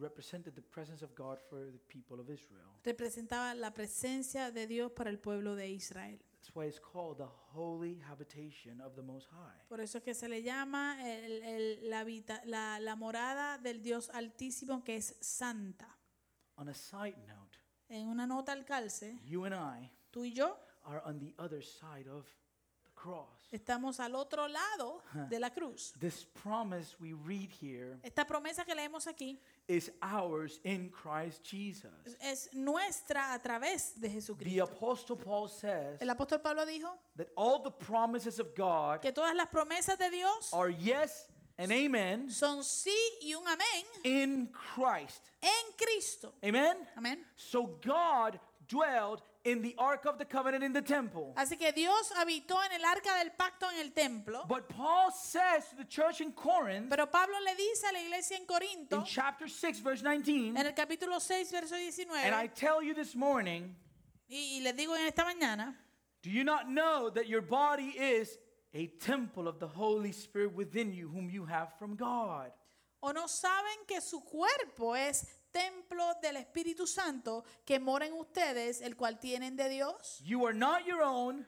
[0.00, 2.68] represented the presence of God for the people of Israel.
[2.82, 6.20] representaba la presencia de Dios para el pueblo de Israel.
[6.44, 9.64] That's why it's called the holy habitation of the Most High.
[9.66, 13.80] Por eso es que se le llama el- el- la, habita- la- la morada del
[13.82, 15.88] Dios Altísimo que es santa.
[16.56, 20.58] On a side note, En una nota al calce, you and I tú y yo
[20.84, 22.26] are on the other side of
[23.04, 23.28] cross.
[23.52, 25.92] estamos al otro lado de la cruz.
[26.00, 29.38] This promise we read here Esta promesa que leemos aquí
[29.68, 32.16] is ours in Christ Jesus.
[32.20, 34.64] es nuestra a través de The Jesucristo.
[34.64, 39.34] Apostle Paul says El apóstol Pablo dijo that all the promises of God que todas
[39.36, 45.22] las promesas de Dios are yes and amen son sí y un amén in Christ.
[45.42, 46.32] en Cristo.
[46.42, 46.76] Amen?
[46.96, 47.18] Amén.
[47.36, 51.34] So God dwelled in the Ark of the Covenant in the temple.
[51.36, 54.44] Así que Dios habitó en el arca del pacto en el templo.
[54.48, 58.36] But Paul says to the church in Corinth Pero Pablo le dice a la iglesia
[58.36, 62.50] en in Corinto, chapter 6, verse 19, en el capítulo 6, verso and I 19,
[62.54, 63.74] tell you this morning,
[64.28, 65.74] y, y les digo en esta mañana,
[66.22, 68.38] do you not know that your body is
[68.72, 72.50] a temple of the Holy Spirit within you, whom you have from God?
[73.04, 78.80] ¿O no saben que su cuerpo es templo del Espíritu Santo que mora en ustedes,
[78.80, 80.20] el cual tienen de Dios?
[80.24, 81.46] You are not your own,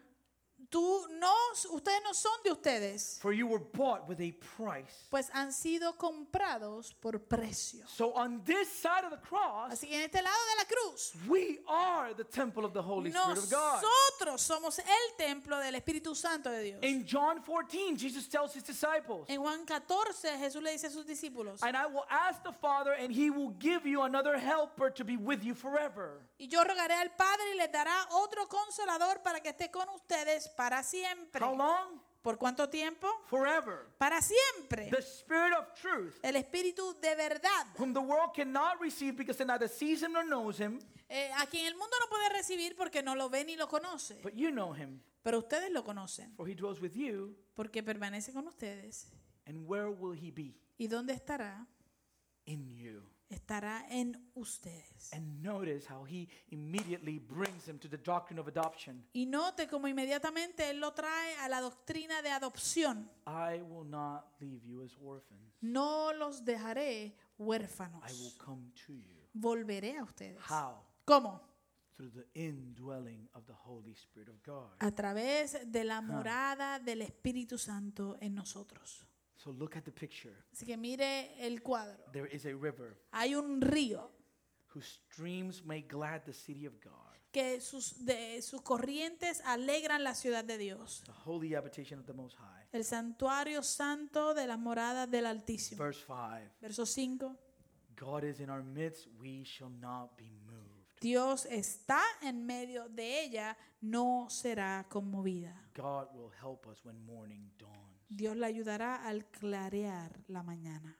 [0.70, 1.33] Tú no,
[1.72, 5.07] ustedes no son de ustedes, for you were bought with a price.
[5.11, 7.85] pues han sido comprados por precio.
[7.87, 11.12] So on this side of the cross, Así que en este lado de la cruz,
[11.29, 13.83] we are the temple of the Holy Spirit of God.
[13.83, 16.79] nosotros somos el templo del Espíritu Santo de Dios.
[16.83, 21.05] In John 14, Jesus tells his disciples, En Juan 14 Jesús le dice a sus
[21.05, 25.05] discípulos, And I will ask the Father, and he will give you another helper to
[25.05, 26.22] be with you forever.
[26.38, 30.49] Y yo rogaré al Padre y les dará otro consolador para que esté con ustedes
[30.51, 31.44] para siempre.
[31.44, 32.01] How long?
[32.22, 33.07] ¿Por cuánto tiempo?
[33.27, 33.87] Forever.
[33.99, 34.90] Para siempre.
[34.90, 39.46] The Spirit of truth, El Espíritu de verdad, whom the world cannot receive because it
[39.46, 43.01] neither sees him nor knows him, eh, a quien el mundo no puede recibir porque
[43.01, 46.49] no lo ve ni lo conoce, but you know him, pero ustedes lo conocen for
[46.49, 47.37] he dwells with you.
[47.55, 49.07] porque permanece con ustedes.
[49.46, 50.59] And where will he be?
[50.79, 51.64] ¿Y dónde estará?
[52.46, 53.05] In you.
[53.29, 55.12] Estará en ustedes.
[55.12, 59.05] And notice how he immediately brings him to the doctrine of adoption.
[59.12, 63.11] Y note como inmediatamente Él lo trae a la doctrina de adopción.
[63.27, 65.55] I will not leave you as orphans.
[65.61, 68.37] No los dejaré I will huérfanos.
[68.39, 69.17] come to you.
[69.35, 70.39] Volveré a ustedes.
[70.49, 70.77] How?
[71.05, 71.41] ¿Cómo?
[71.97, 74.71] Through the indwelling of the Holy Spirit of God.
[74.79, 79.05] A través de la morada del Espíritu Santo en nosotros.
[79.46, 80.35] So look at the picture.
[80.52, 82.11] Así que mire el cuadro.
[82.11, 84.11] There is a river Hay un río
[84.74, 86.92] whose streams make glad the city of God,
[87.30, 91.04] que sus, de, sus corrientes alegran la ciudad de Dios.
[91.06, 92.66] the holy habitation of the Most High.
[92.72, 95.78] El santuario santo de las moradas del Altísimo.
[95.78, 97.37] Verse 5 Verso 5.
[97.94, 100.66] God is in our midst, we shall not be moved.
[101.00, 105.54] Dios está en medio de ella, no será conmovida.
[105.72, 107.86] God will help us when morning dawns.
[108.09, 110.97] Dios la ayudará al clarear la mañana.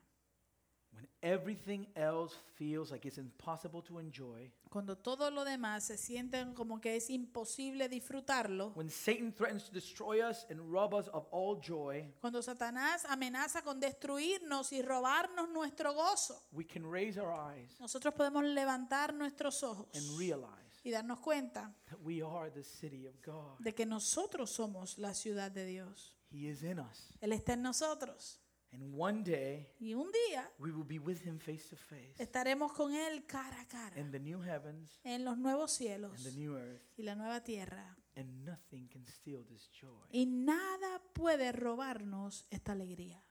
[0.92, 6.55] When everything else feels like it's impossible to enjoy, Cuando todo lo demás se sienten
[6.55, 11.27] como que es imposible disfrutarlo, when Satan threatens to destroy us and rob us of
[11.31, 17.31] all joy, cuando Satanás amenaza con destruirnos y robarnos nuestro gozo, we can raise our
[17.31, 22.64] eyes nosotros podemos levantar nuestros ojos and realize y darnos cuenta that we are the
[22.64, 23.59] city of God.
[23.59, 26.15] de que nosotros somos la ciudad de Dios.
[26.37, 27.14] He is in us.
[27.20, 28.42] Él está en nosotros.
[28.72, 32.72] And one day, Y un día we will be with him face to face estaremos
[32.72, 36.33] con Él cara a cara in the new heavens en los nuevos and cielos the
[36.33, 37.96] new earth, y la nueva tierra.
[38.16, 40.07] and nothing can steal this joy.
[40.11, 43.22] Y nada puede robarnos esta alegría.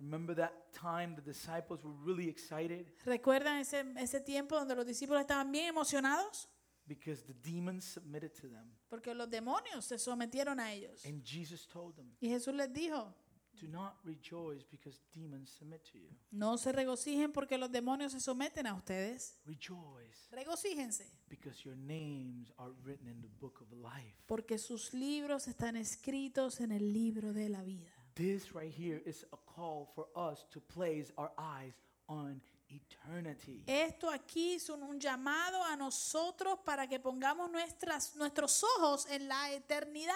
[0.00, 5.20] Remember that time the disciples were really excited ¿Recuerdan ese, ese tiempo donde los discípulos
[5.22, 6.50] estaban bien emocionados?
[6.86, 8.70] Because the demons submitted to them.
[8.88, 11.04] Porque los demonios se sometieron a ellos.
[11.06, 13.14] And Jesus told them, Y Jesús les dijo,
[13.60, 16.08] Do not rejoice because demons submit to you.
[16.32, 19.38] No se regocijen porque los demonios se someten a ustedes.
[19.46, 24.16] Rejoice Regocíjense because your names are written in the book of life.
[24.26, 27.92] porque sus libros están escritos en el libro de la vida.
[28.16, 31.74] This right here is a call for us to place our eyes
[32.08, 32.40] on
[32.74, 33.62] eternity.
[33.66, 39.52] Esto aquí es un, llamado a nosotros para que pongamos nuestras, nuestros ojos en la
[39.52, 40.14] eternidad.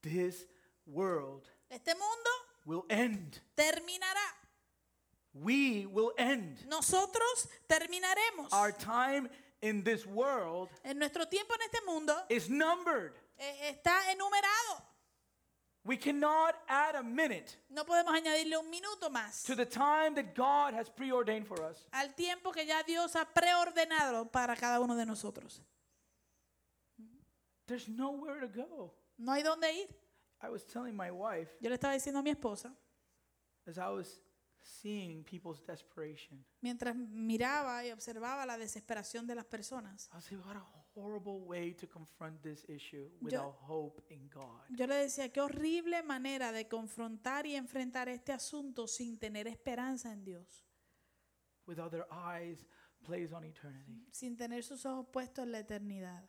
[0.00, 0.46] This
[0.86, 2.30] world Este mundo
[2.64, 3.40] will end.
[3.54, 4.34] terminará.
[5.34, 6.64] We will end.
[6.66, 8.52] Nosotros terminaremos.
[8.52, 9.28] Our time
[9.60, 13.12] in this world En nuestro tiempo en este mundo is numbered.
[13.38, 14.87] eh, está enumerado.
[15.84, 20.34] We cannot add a minute No podemos añadirle un minuto más to the time that
[20.34, 21.86] God has preordained for us.
[21.92, 25.62] al tiempo que ya Dios ha preordenado para cada uno de nosotros.
[27.66, 28.94] There's nowhere to go.
[29.18, 29.88] No hay dónde ir.
[30.40, 32.72] I was telling my wife Yo le estaba diciendo a mi esposa,
[33.66, 34.20] as I was
[34.62, 40.42] seeing people's desperation, mientras miraba y observaba la desesperación de las personas, I was saying,
[40.44, 40.60] what a
[41.00, 44.62] horrible way to confront this issue without hope in God.
[44.70, 50.12] yo le decía, qué horrible manera de confrontar y enfrentar este asunto sin tener esperanza
[50.12, 50.64] en Dios,
[51.66, 52.66] Without their eyes
[53.02, 54.06] placed on eternity.
[54.10, 56.24] sin tener sus ojos puestos en la eternidad.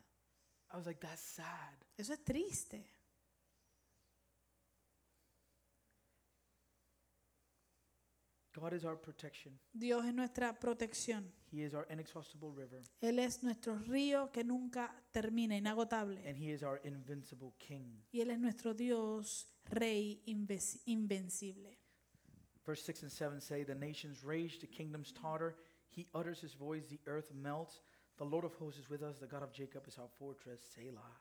[0.72, 1.74] I was like, that's sad.
[1.96, 2.86] Eso es triste.
[8.52, 9.58] God is our protection.
[9.72, 11.32] Dios es nuestra protección.
[11.52, 16.18] He is our inexhaustible river, Él es nuestro río que nunca termina, inagotable.
[16.28, 18.02] and He is our invincible King.
[18.12, 21.76] Y Él es nuestro Dios, Rey invencible.
[22.64, 25.56] Verse 6 and 7 say, The nations rage, the kingdoms totter.
[25.88, 27.80] He utters his voice, the earth melts.
[28.18, 31.18] The Lord of hosts is with us, the God of Jacob is our fortress, Selah.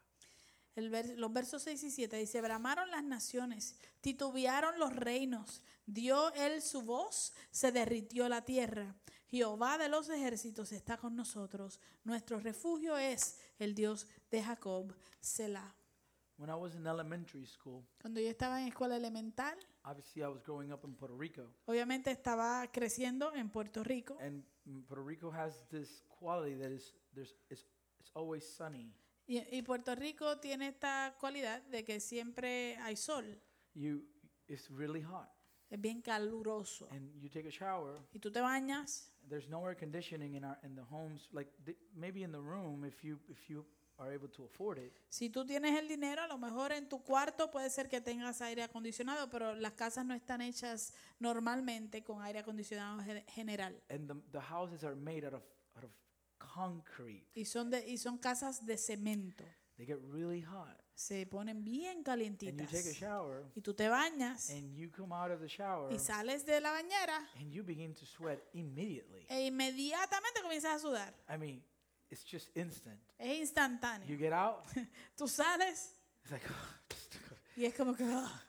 [0.76, 6.32] El vers- los versos 6 y 7 dice, bramaron las naciones, titubearon los reinos, dio
[6.36, 8.96] él su voz, se derritió la tierra.
[9.32, 15.76] Jehová de los ejércitos está con nosotros, nuestro refugio es el Dios de Jacob, Selah.
[16.38, 20.42] When I was in elementary school, Cuando yo estaba en escuela elemental, obviously I was
[20.42, 24.44] growing up in Puerto Rico, obviamente estaba creciendo en Puerto Rico and
[24.88, 27.66] Puerto Rico has this quality that is there's it's,
[28.00, 28.94] it's always sunny.
[29.28, 33.26] y, y Puerto Rico tiene esta cualidad de que siempre hay sol,
[33.74, 34.06] You
[34.48, 35.28] it's really hot,
[35.70, 36.88] es bien caluroso.
[36.92, 38.00] and you take a shower.
[38.14, 41.78] Y tú te bañas There's no air conditioning in our in the homes, like th-
[41.96, 43.66] maybe in the room if you if you
[43.98, 44.94] are able to afford it.
[45.10, 48.42] Si tú tienes el dinero, a lo mejor en tu cuarto puede ser que tengas
[48.42, 53.76] aire acondicionado, pero las casas no están hechas normalmente con aire acondicionado ge- general.
[53.90, 55.44] And the the houses are made out of
[55.76, 55.92] out of
[56.38, 57.28] concrete.
[57.36, 59.44] Y son, de, y son casas de cemento.
[59.80, 62.70] They get really hot, Se ponen bien and you calientitas.
[62.70, 65.98] take a shower, Y tú te bañas and you come out of the shower, y
[65.98, 69.26] sales de la bañera and you begin to sweat immediately.
[69.30, 71.14] e inmediatamente comienzas a sudar.
[71.30, 71.64] I mean,
[72.10, 73.00] it's just instant.
[73.18, 74.06] Es instantáneo.
[74.06, 74.66] You get out,
[75.16, 76.46] Tú sales it's like.
[77.56, 78.04] y es como que...
[78.04, 78.44] ah.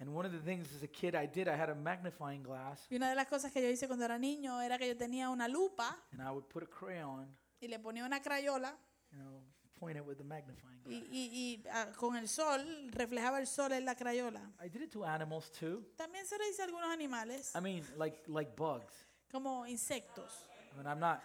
[0.00, 2.86] And one of the things as a kid I did, I had a magnifying glass,
[2.90, 5.30] Y una de las cosas que yo hice cuando era niño era que yo tenía
[5.30, 8.76] una lupa and I would put a crayon, y le ponía una crayola
[9.10, 9.42] you know,
[9.78, 11.08] point it with the magnifying y, glass.
[11.12, 14.40] y- y, ah, con el sol, reflejaba el sol en la crayola.
[14.60, 15.84] I did it to animals too.
[15.96, 18.94] También se lo hice a algunos animales, I mean, like like bugs.
[19.30, 20.44] como insectos.
[20.72, 21.20] I mean, I'm not,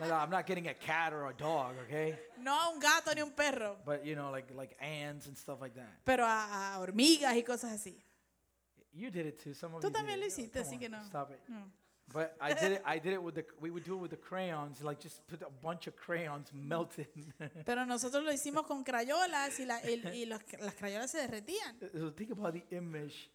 [0.00, 2.18] no, no, I'm not getting a cat or a dog, okay?
[2.38, 5.60] No a un gato ni un perro, But you know, like like ants and stuff
[5.60, 6.02] like that.
[6.04, 7.96] pero a, a hormigas y cosas así.
[8.92, 9.54] You did it too.
[9.54, 11.04] Some of Tú you did también lo hiciste, Come así on, que no.
[11.04, 11.40] Stop it.
[11.48, 11.70] No.
[12.12, 12.82] But I did it.
[12.86, 13.44] I did it with the.
[13.60, 14.82] We would do it with the crayons.
[14.82, 17.08] Like just put a bunch of crayons melted.
[17.66, 21.78] Pero nosotros lo hicimos con crayolas y, la- y- y los- las crayolas se derretían.
[21.92, 23.30] so think about the image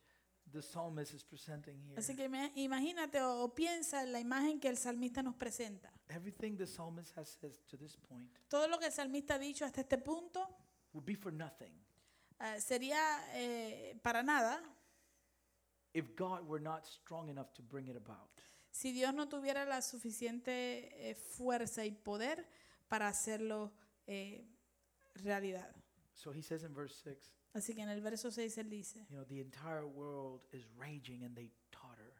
[0.52, 1.96] the psalmist is presenting here.
[2.00, 5.92] Así que me- imagínate o, o piensa en la imagen que el salmista nos presenta.
[6.10, 9.66] Everything the psalmist has said to this point Todo lo que el salmista ha dicho
[9.66, 10.48] hasta este punto
[10.94, 11.74] would be for nothing
[12.40, 13.00] eh, sería
[13.36, 14.62] eh, para nada
[15.94, 18.33] if God were not strong enough to bring it about.
[18.74, 22.50] Si Dios no tuviera la suficiente eh, fuerza y poder
[22.88, 23.72] para hacerlo
[24.08, 24.50] eh,
[25.14, 25.74] realidad.
[26.16, 29.16] So he says in verse 6, Así que en el verso 6 él dice, you
[29.16, 32.12] know, the entire world is raging and they totter.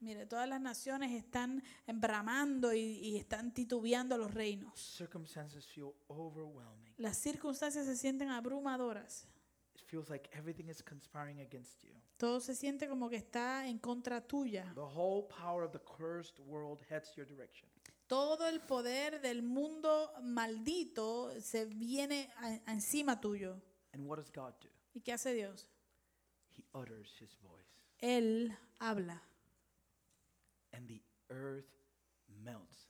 [0.00, 4.78] mire, todas las naciones están bramando y, y están titubeando los reinos.
[4.78, 6.92] Circumstances feel overwhelming.
[6.98, 9.26] Las circunstancias se sienten abrumadoras.
[9.74, 11.94] It feels like everything is conspiring against you.
[12.16, 14.72] Todo se siente como que está en contra tuya.
[14.74, 17.68] The whole power of the cursed world heads your direction.
[18.06, 23.60] Todo el poder del mundo maldito se viene a- encima tuyo.
[23.92, 24.68] And what does God do?
[24.94, 25.68] ¿Y qué hace Dios?
[26.56, 27.66] he utters his voice,
[27.98, 29.20] Él habla
[30.72, 31.66] and the earth
[32.28, 32.88] melts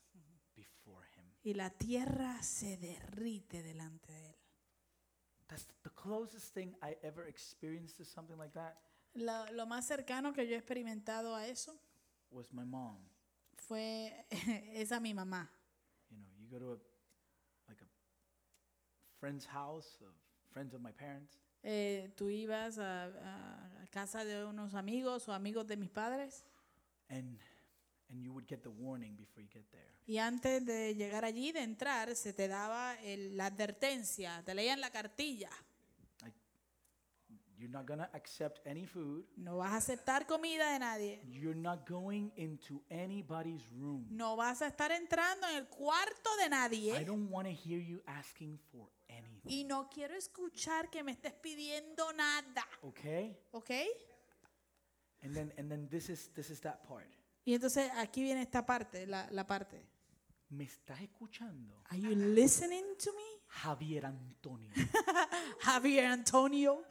[0.55, 1.25] before him.
[1.43, 4.37] y la tierra se derrite delante de Él.
[5.47, 8.77] That's the closest thing I ever experienced to something like that
[9.15, 11.79] Lo, lo más cercano que yo he experimentado a eso
[12.31, 12.99] was my mom.
[13.57, 14.27] fue
[14.75, 15.49] esa mi mamá.
[16.11, 16.79] You know, you go to a
[17.69, 17.87] like a
[19.19, 20.13] friend's house of
[20.53, 23.11] friends of my parents, Eh, tú ibas a,
[23.91, 26.45] casa de unos amigos o amigos de mis padres
[27.09, 27.39] and
[28.11, 29.89] and you would get the warning before you get there.
[30.07, 34.81] y antes de llegar allí, de entrar, se te daba el- la advertencia, te leían
[34.81, 35.49] la cartilla.
[37.65, 39.25] You're not gonna accept any food.
[39.39, 41.23] No vas a aceptar comida de nadie.
[41.31, 44.07] You're not going into anybody's room.
[44.11, 47.05] No vas a estar entrando en el cuarto de I nadie.
[47.07, 49.51] don't want to hear you asking for anything.
[49.51, 52.67] Y no quiero escuchar que me estés pidiendo nada.
[52.83, 53.35] Okay?
[53.53, 53.71] ¿Ok?
[55.23, 57.09] And then and then this is this is that part.
[57.47, 59.87] Y entonces aquí viene esta parte, la, la parte.
[60.51, 61.83] ¿Me estás escuchando?
[61.91, 63.23] Are you listening to me?
[63.49, 64.71] Javier Antonio.
[65.61, 66.85] Javier Antonio.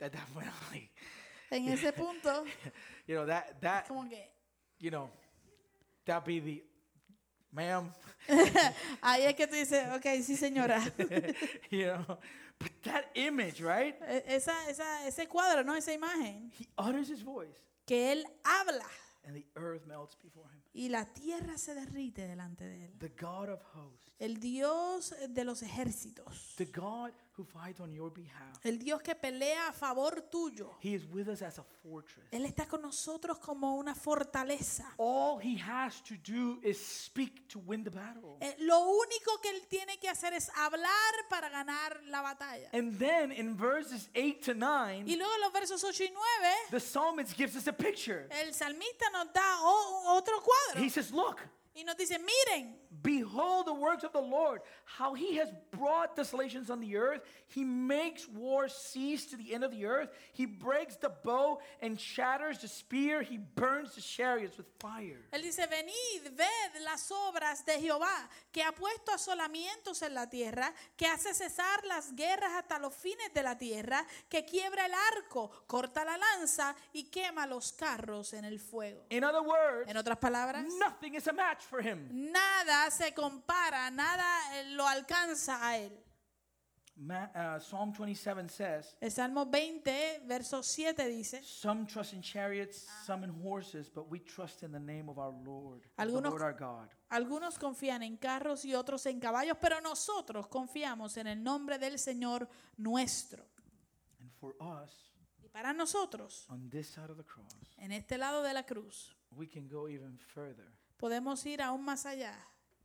[0.00, 0.90] At that point, I'm like,
[1.50, 2.44] En ese punto,
[3.06, 4.18] you know, that that como que
[4.78, 5.08] you know,
[6.04, 6.62] that be the
[7.52, 7.92] ma'am,
[9.02, 10.80] ahí es que tú dices, ok, sí señora.
[11.70, 12.18] you know.
[12.58, 13.94] But that image, right?
[14.08, 15.74] E- Esa, esa, ese cuadro, ¿no?
[15.74, 16.50] Esa imagen.
[16.58, 17.54] He utters his voice
[17.86, 18.86] Que él habla
[19.26, 20.60] and the earth melts before him.
[20.76, 22.98] Y la tierra se derrite delante de él.
[22.98, 26.54] The God of hosts, El Dios de los ejércitos.
[26.56, 28.64] the God who fights on your behalf.
[28.64, 30.74] El Dios que pelea a favor tuyo.
[30.82, 32.26] He is with us as a fortress.
[32.32, 34.94] Él está con nosotros como una fortaleza.
[34.96, 38.38] All he has to do is speak to win the battle.
[38.40, 42.70] Eh, lo único que él tiene que hacer es hablar para ganar la batalla.
[42.72, 46.54] And then in verses 8 to 9, Y luego en los versos 8 y 9,
[46.70, 48.26] the psalmist gives us a picture.
[48.30, 51.38] el salmista nos da otro cuadro He says, Look,
[51.74, 56.70] y nos dice, miren, behold the works of the Lord, how he has brought desolations
[56.70, 57.22] on the earth.
[57.48, 60.10] He makes war cease to the end of the earth.
[60.32, 63.22] He breaks the bow and shatters the spear.
[63.22, 65.22] He burns the chariots with fire.
[65.32, 70.72] él dice, venid, ved las obras de Jehová, que ha puesto asolamientos en la tierra,
[70.96, 75.50] que hace cesar las guerras hasta los fines de la tierra, que quiebra el arco,
[75.66, 79.04] corta la lanza y quema los carros en el fuego.
[79.10, 82.08] In other words, En otras palabras, nothing is a match for him.
[82.10, 84.24] nada se compara, nada
[84.60, 85.92] eh, lo alcanza a él.
[86.98, 92.86] Ma- uh, Psalm 27 says, El Salmo 20, verso 7 dice, Some trust in chariots,
[93.04, 96.30] some in horses, but we trust in the name of our Lord, of the Algunos-
[96.30, 96.88] Lord our God.
[97.10, 101.98] algunos confían en carros y otros en caballos, pero nosotros confiamos en el nombre del
[101.98, 103.44] Señor nuestro.
[104.20, 105.12] And for us,
[105.44, 109.14] Y para nosotros, on this side of the cross, en este lado de la cruz,
[109.32, 112.34] we can go even further podemos ir aún más allá,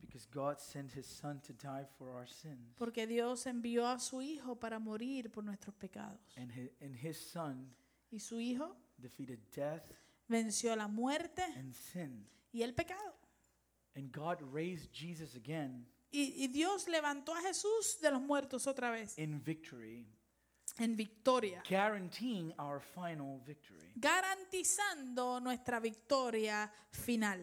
[0.02, 2.74] because God sent his son to die for our sins.
[2.76, 6.20] porque Dios envió a su Hijo para morir por nuestros pecados.
[6.36, 7.74] And his, and his son
[8.10, 9.82] Y su Hijo defeated death
[10.28, 12.26] venció la muerte and sin.
[12.52, 13.14] y el pecado.
[13.96, 18.90] And God raised Jesus again Y, y Dios levantó a Jesús de los muertos otra
[18.90, 20.06] vez, in victory,
[20.78, 21.62] en victoria.
[21.68, 23.92] guaranteeing our final victory.
[23.96, 27.40] garantizando nuestra victoria final.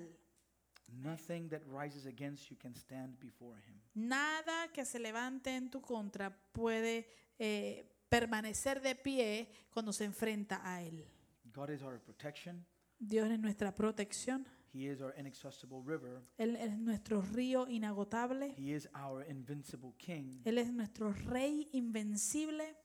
[0.94, 3.80] Nothing that rises against you can stand before him.
[3.94, 10.62] Nada que se levante en tu contra puede eh, permanecer de pie cuando se enfrenta
[10.64, 11.06] a Él.
[11.54, 12.66] God is our protection.
[13.00, 16.22] Dios es nuestra protección, He is our inexhaustible river.
[16.38, 20.42] Él es nuestro río inagotable, He is our invincible king.
[20.46, 22.76] Él es nuestro rey invencible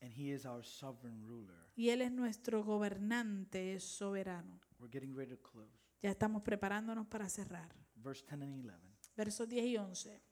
[0.00, 1.56] And he is our sovereign ruler.
[1.76, 4.60] y Él es nuestro gobernante soberano.
[4.78, 5.81] We're getting ready to close.
[6.02, 7.72] Ya estamos preparándonos para cerrar.
[7.94, 8.76] Verse 10 and 11.
[9.16, 10.22] Versos 10 y 11.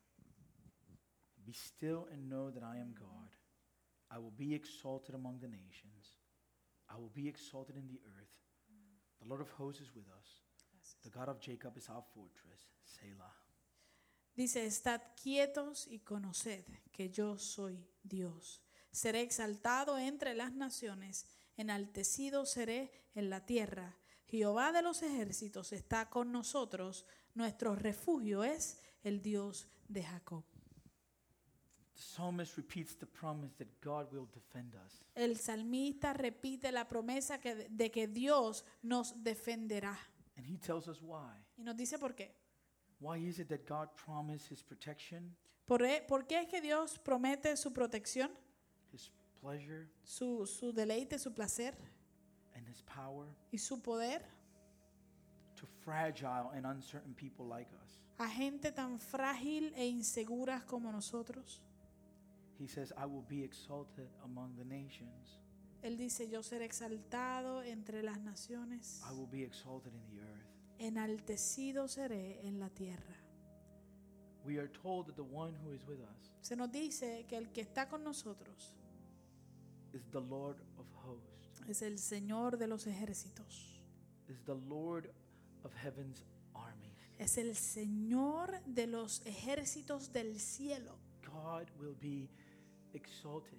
[1.37, 3.31] Be still and know that I am God.
[4.11, 6.17] I will be exalted among the nations.
[6.89, 8.41] I will be exalted in the earth.
[9.21, 10.43] The Lord of hosts is with us.
[11.05, 12.69] The God of Jacob is our fortress.
[12.83, 13.37] Selah.
[14.35, 18.61] Dice, estad quietos y conoced que yo soy Dios.
[18.91, 24.00] Seré exaltado entre las naciones, enaltecido seré en la tierra.
[24.31, 27.05] Jehová de los ejércitos está con nosotros,
[27.35, 30.45] nuestro refugio es el Dios de Jacob.
[35.15, 39.99] El salmista repite la promesa que, de que Dios nos defenderá.
[40.37, 41.35] And he tells us why.
[41.59, 42.35] Y nos dice por qué.
[43.01, 46.99] Why is it that God promised his protection, ¿Por, e- por qué es que Dios
[46.99, 48.31] promete su protección?
[48.93, 49.11] his
[49.41, 51.77] pleasure su, su deleite, su placer
[52.71, 54.23] his power y su poder
[55.57, 58.01] to fragile and uncertain people like us.
[58.19, 61.61] a gente tan frágil e insegura como nosotros.
[62.59, 65.39] He says, I will be exalted among the nations.
[65.83, 70.47] Él dice, yo seré exaltado entre las naciones, I will be exalted in the earth.
[70.79, 73.17] enaltecido seré en la tierra.
[74.45, 77.51] We are told that the one who is with us Se nos dice que el
[77.53, 78.75] que está con nosotros
[79.93, 83.81] is the Lord of hosts, es el Señor de los ejércitos,
[84.29, 85.11] is the Lord
[85.65, 86.97] of heaven's armies.
[87.19, 90.97] es el Señor de los ejércitos del cielo.
[91.25, 92.29] God will be
[92.93, 93.59] exalted.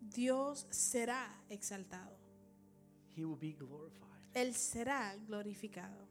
[0.00, 2.16] Dios será exaltado,
[3.16, 4.08] He will be glorified.
[4.34, 6.08] Él será glorificado.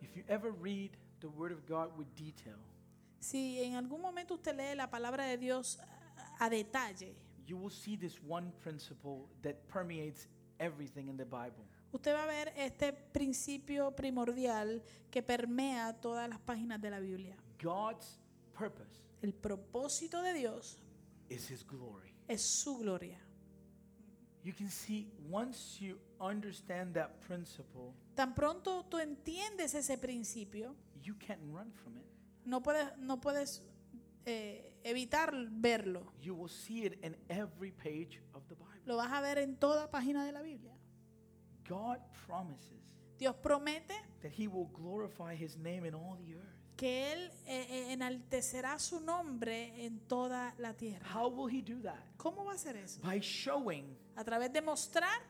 [0.00, 0.90] If you ever read
[1.20, 2.58] the Word of God with detail,
[3.18, 6.02] Si en algún momento usted lee la palabra de Dios a
[6.42, 7.14] a detalle,
[7.46, 10.26] you will see this one principle that permeates
[10.58, 11.64] everything in the Bible.
[11.92, 17.36] usted va a ver este principio primordial que permea todas las páginas de la Biblia.
[17.62, 18.18] God's
[18.56, 20.78] purpose El propósito de Dios
[21.28, 22.12] is His glory.
[22.28, 23.18] es su gloria.
[24.44, 31.14] You can see once you understand that principle, Tan pronto tú entiendes ese principio, you
[31.18, 32.04] can't run from it.
[32.44, 33.62] no puedes, no puedes
[34.26, 36.12] eh, evitar verlo.
[36.20, 38.80] You will see it in every page of the Bible.
[38.86, 40.72] Lo vas a ver en toda página de la Biblia.
[41.68, 42.80] God promises
[43.18, 46.48] Dios promete that He will glorify His name in all the earth.
[46.76, 51.06] que Él eh, eh, enaltecerá su nombre en toda la tierra.
[51.14, 52.00] How will He do that?
[52.16, 53.00] ¿Cómo va a hacer eso?
[53.02, 55.20] By showing A través de mostrar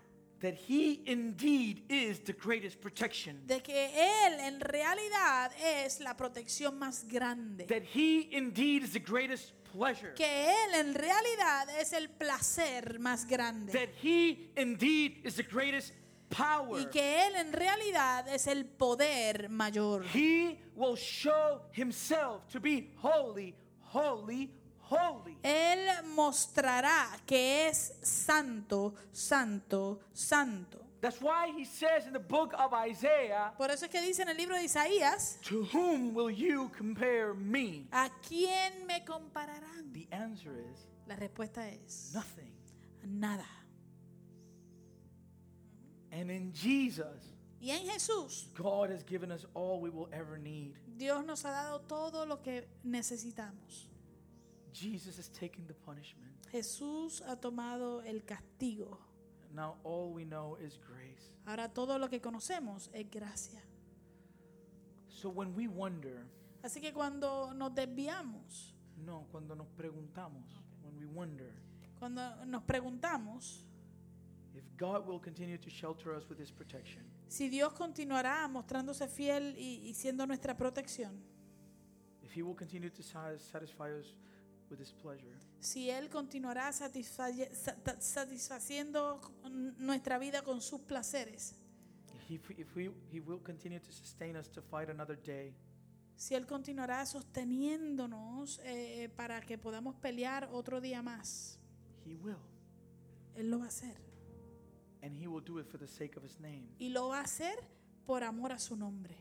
[0.42, 6.78] that He indeed is the greatest protection, de que Él en realidad es la protección
[6.78, 7.64] más grande.
[7.68, 13.24] that He indeed is the greatest pleasure, Que Él en realidad es el placer más
[13.26, 13.72] grande.
[13.72, 15.92] that He indeed is the greatest
[16.28, 16.78] power.
[16.80, 20.02] Y que Él en realidad es el poder mayor.
[20.12, 24.50] He will show Himself to be holy, holy, holy.
[25.42, 30.78] Él mostrará que es santo, santo, santo.
[31.00, 34.28] That's why He says in the book of Isaiah, Por eso es que dice en
[34.28, 37.88] el libro de Isaías, To whom will you compare me?
[37.90, 39.92] ¿a quién me compararán?
[39.92, 42.52] The answer is La respuesta es nothing.
[43.04, 43.46] nada.
[46.12, 50.74] And in Jesus, Y en Jesús, God has given us all we will ever need.
[50.98, 53.88] Dios nos ha dado todo lo que necesitamos.
[54.72, 56.32] Jesus has taken the punishment.
[56.50, 58.98] Jesús ha tomado el castigo.
[59.54, 61.30] Now all we know is grace.
[61.46, 63.60] Ahora todo lo que conocemos es gracia.
[65.08, 66.26] So when we wonder,
[66.62, 70.44] Así que cuando nos desviamos, no, cuando nos preguntamos,
[70.82, 71.52] when we wonder
[71.98, 73.64] cuando nos preguntamos
[74.54, 79.54] if God will continue to shelter us with his protection, si Dios continuará mostrándose fiel
[79.56, 81.12] y, y siendo nuestra protección,
[82.22, 84.16] if he will continue to satisfy us
[84.72, 89.20] with his pleasure, si Él continuará satisfaciendo
[89.78, 91.54] nuestra vida con sus placeres,
[92.28, 95.54] if, if we, he will continue to sustain us to fight another day,
[96.16, 101.58] si Él continuará sosteniéndonos eh, para que podamos pelear otro día más,
[102.04, 102.38] he will.
[103.34, 103.96] Él lo va a hacer.
[105.02, 106.68] And he will do it for the sake of his name.
[106.78, 107.58] Y lo va a hacer
[108.06, 109.16] por amor a su nombre.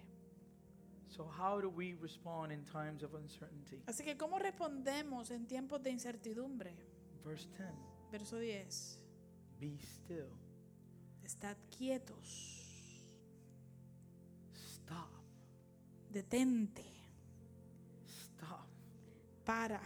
[1.11, 3.83] So how do we respond in times of uncertainty?
[3.85, 6.73] Así que, ¿cómo respondemos en tiempos de incertidumbre?
[7.25, 7.69] Verse 10
[8.11, 8.97] Verso 10.
[9.59, 10.29] Be still,
[11.23, 12.63] Estad quietos.
[14.55, 15.09] stop,
[16.09, 16.85] Detente.
[18.07, 18.65] stop.
[19.45, 19.81] Para.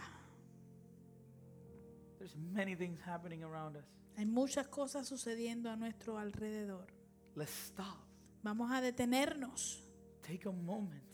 [2.18, 3.84] There's many things happening around us.
[4.16, 6.86] Hay muchas cosas sucediendo a nuestro alrededor.
[7.34, 7.98] Let's stop.
[8.42, 9.84] Vamos a detenernos.
[10.22, 11.05] Take a moment.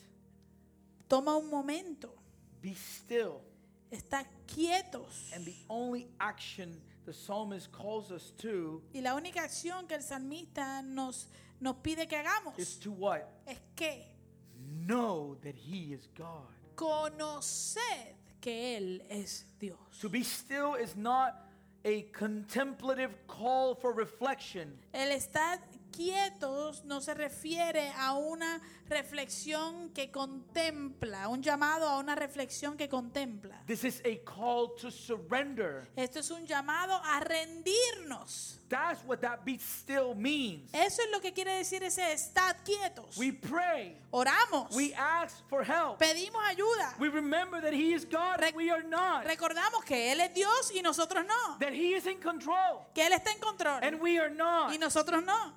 [1.12, 2.08] Toma un momento.
[2.62, 3.42] Be still.
[3.90, 5.30] Está quietos.
[5.34, 10.02] And the only action the psalmist calls us to Y la única acción que el
[10.02, 11.28] salmista nos,
[11.60, 13.28] nos pide que hagamos is to what?
[13.46, 14.06] es que
[14.86, 16.48] Know that he is God.
[16.76, 17.76] conoced
[18.40, 19.76] que Él es Dios.
[20.00, 21.34] To be still is not
[21.84, 24.78] a contemplative call for reflection.
[24.94, 25.58] El estar
[25.92, 32.88] quietos no se refiere a una reflexión que contempla, un llamado a una reflexión que
[32.88, 33.62] contempla.
[33.66, 35.88] This is a call to surrender.
[35.96, 38.58] Esto es un llamado a rendirnos.
[38.68, 40.70] That's what that be still means.
[40.72, 43.16] Eso es lo que quiere decir ese estad quietos.
[43.18, 43.98] We pray.
[44.10, 44.74] Oramos.
[44.74, 45.98] We ask for help.
[45.98, 46.94] Pedimos ayuda.
[46.98, 49.24] We remember that He is God and Rec- we are not.
[49.26, 51.58] Recordamos que Él es Dios y nosotros no.
[51.58, 54.72] That He is in control Que Él está en control and we are not.
[54.72, 55.52] y nosotros no.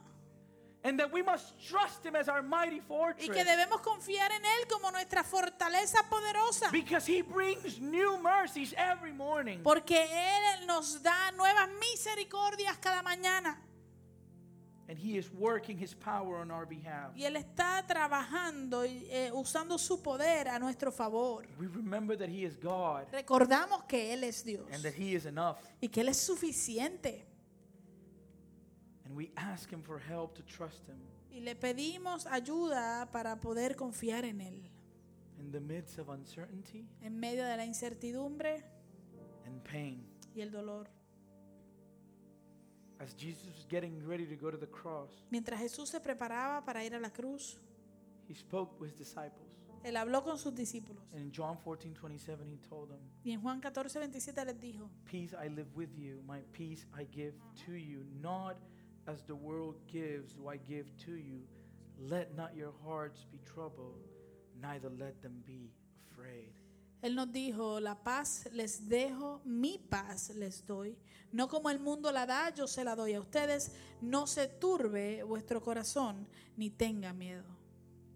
[0.88, 3.27] And that we must trust Him as our mighty Y fortress.
[3.27, 6.69] que debemos confiar en Él como nuestra fortaleza poderosa.
[6.71, 9.61] Because He brings new mercies every morning.
[9.63, 13.57] Porque Él nos da nuevas misericordias cada mañana.
[14.88, 17.11] And He is working His power on our behalf.
[17.15, 21.47] Y Él está trabajando y eh, usando su poder a nuestro favor.
[21.57, 25.25] We remember that He is God Recordamos que Él es Dios and that He is
[25.25, 25.57] enough.
[25.81, 27.25] y que Él es suficiente.
[29.16, 30.97] And we ask Him for help to trust Him
[31.32, 34.70] Y le pedimos ayuda para poder confiar en Él.
[35.39, 38.63] in the midst of uncertainty En medio de la incertidumbre
[39.45, 40.05] and pain.
[40.36, 40.88] y el dolor.
[42.99, 46.84] As Jesus was getting ready to go to the cross, Mientras Jesús se preparaba para
[46.84, 47.57] ir a la cruz,
[48.28, 49.41] He spoke with His disciples.
[49.84, 51.03] Él habló con sus discípulos.
[51.13, 54.89] And in John 14 27, He told them, Y en Juan 14, 27 les dijo,
[55.05, 57.34] Peace I live with you, my peace I give
[57.66, 58.03] to you.
[58.22, 58.55] Not
[59.07, 61.41] as the world gives, do I give to you.
[61.99, 64.03] Let not your hearts be troubled,
[64.61, 65.71] neither let them be
[66.11, 66.51] afraid.
[67.01, 70.97] Él nos dijo, la paz les dejo, mi paz les doy.
[71.31, 73.71] No como el mundo la da, yo se la doy a ustedes.
[74.01, 76.27] No se turbe vuestro corazón,
[76.57, 77.45] ni tenga miedo.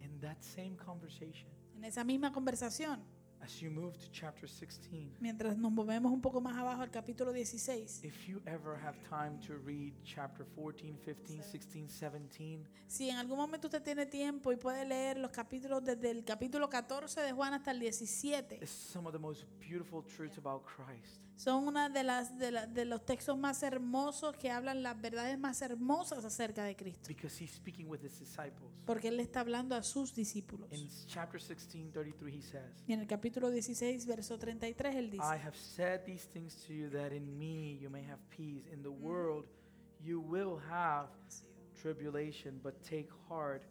[0.02, 3.00] In that same conversation, En esa misma conversación,
[3.42, 7.32] as you move to chapter 16, mientras nos movemos un poco más abajo al capítulo
[7.32, 13.18] 16, if you ever have time to read chapter 14, 15, 16, 17, si en
[13.18, 17.32] algún momento usted tiene tiempo y puede leer los capítulos desde el capítulo 14 de
[17.32, 21.29] Juan hasta el 17, it's some of the most beautiful truths about Christ.
[21.40, 25.40] Son una de las de, la- de los textos más hermosos que hablan las verdades
[25.40, 27.08] más hermosas acerca de Cristo.
[27.08, 28.70] Because he's speaking with his disciples.
[28.86, 30.70] Porque Él le está hablando a sus discípulos.
[30.74, 35.24] In chapter 16, 33, he says, Y en el capítulo 16, verso 33, Él dice,
[35.24, 38.66] I have said these things to you that in me you may have peace.
[38.74, 39.46] In the world
[40.04, 41.08] you will have
[41.82, 43.64] tribulation, but take heart,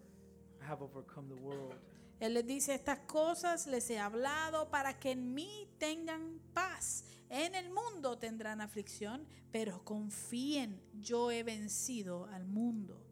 [0.62, 1.74] I have overcome the world.
[2.20, 7.04] Él les dice, estas cosas les he hablado para que en mí tengan paz.
[7.30, 13.02] En el mundo tendrán aflicción, pero confíen, yo he vencido al mundo.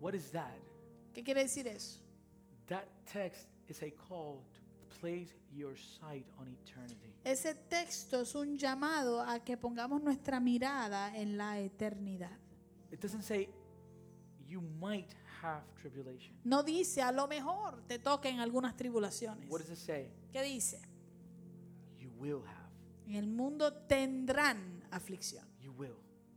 [0.00, 0.54] What is that?
[1.12, 2.00] ¿Qué quiere decir eso?
[2.68, 4.60] That text is a call to
[5.00, 7.14] place your sight on eternity.
[7.24, 12.38] Ese texto es un llamado a que pongamos nuestra mirada en la eternidad.
[12.92, 13.48] It doesn't say
[14.46, 15.12] you might
[15.42, 16.34] have tribulation.
[16.44, 19.50] No dice, a lo mejor te toquen algunas tribulaciones.
[19.50, 20.10] What does it say?
[20.32, 20.80] ¿Qué dice?
[21.98, 22.55] You will have.
[23.06, 25.46] En el mundo tendrán aflicción.
[25.60, 25.96] You will.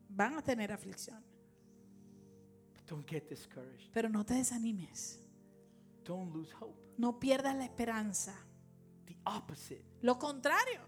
[0.10, 1.24] Van a tener aflicción.
[2.76, 3.92] But don't get discouraged.
[3.92, 5.20] Pero no te desanimes.
[6.04, 6.78] Don't lose hope.
[6.98, 8.36] No pierdas la esperanza.
[9.06, 9.84] The opposite.
[10.02, 10.82] Lo contrario,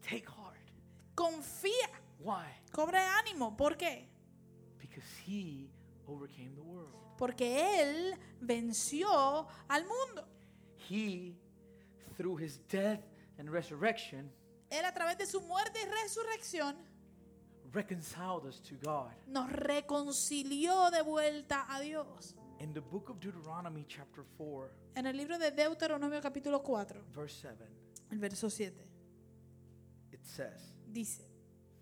[0.00, 0.70] Take heart.
[1.14, 1.88] confía,
[2.20, 2.44] Why?
[2.72, 3.56] cobre ánimo.
[3.56, 4.08] ¿Por qué?
[4.78, 5.70] Because he
[6.06, 6.94] overcame the world.
[7.16, 10.26] Porque Él venció al mundo.
[10.90, 11.36] He,
[12.16, 13.00] through his death
[13.38, 14.30] and resurrection,
[14.78, 16.76] Él a través de su muerte y resurrección
[17.72, 19.10] reconciled us to God.
[19.26, 22.34] nos reconcilió de vuelta a Dios.
[22.60, 27.34] In the book of Deuteronomy, chapter 4, En el libro de Deuteronomio capítulo 4, verse
[27.42, 27.66] 7,
[28.12, 28.72] el verso 7,
[30.12, 31.22] it says, dice,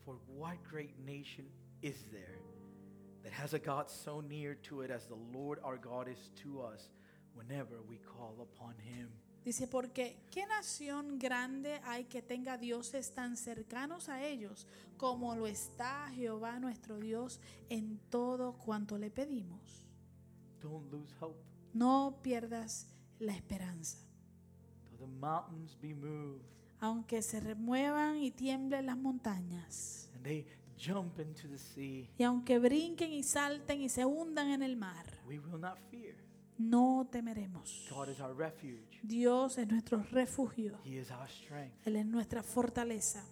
[0.05, 1.45] For what great nation
[1.82, 2.40] is there
[3.22, 6.62] that has a God so near to it as the Lord our God is to
[6.62, 6.88] us
[7.34, 9.11] whenever we call upon him?
[9.45, 15.49] Dice, porque ¿qué nación grande hay que tenga dioses tan cercanos a ellos como lo
[15.49, 19.84] está Jehová nuestro Dios en todo cuanto le pedimos?
[20.61, 21.40] Don't lose hope.
[21.74, 22.86] No pierdas
[23.18, 23.99] la esperanza.
[24.90, 26.43] Though the mountains be moved
[26.78, 30.45] Aunque se remuevan y tiemblen las montañas, and they
[30.76, 35.07] jump into the sea, y aunque brinquen y salten y se hundan en el mar,
[35.24, 36.16] we will not fear.
[36.70, 37.88] No temeremos.
[37.90, 39.00] God is our refuge.
[39.02, 40.78] Dios es nuestro refugio.
[40.84, 41.86] He is our strength.
[41.86, 43.24] Él es nuestra fortaleza.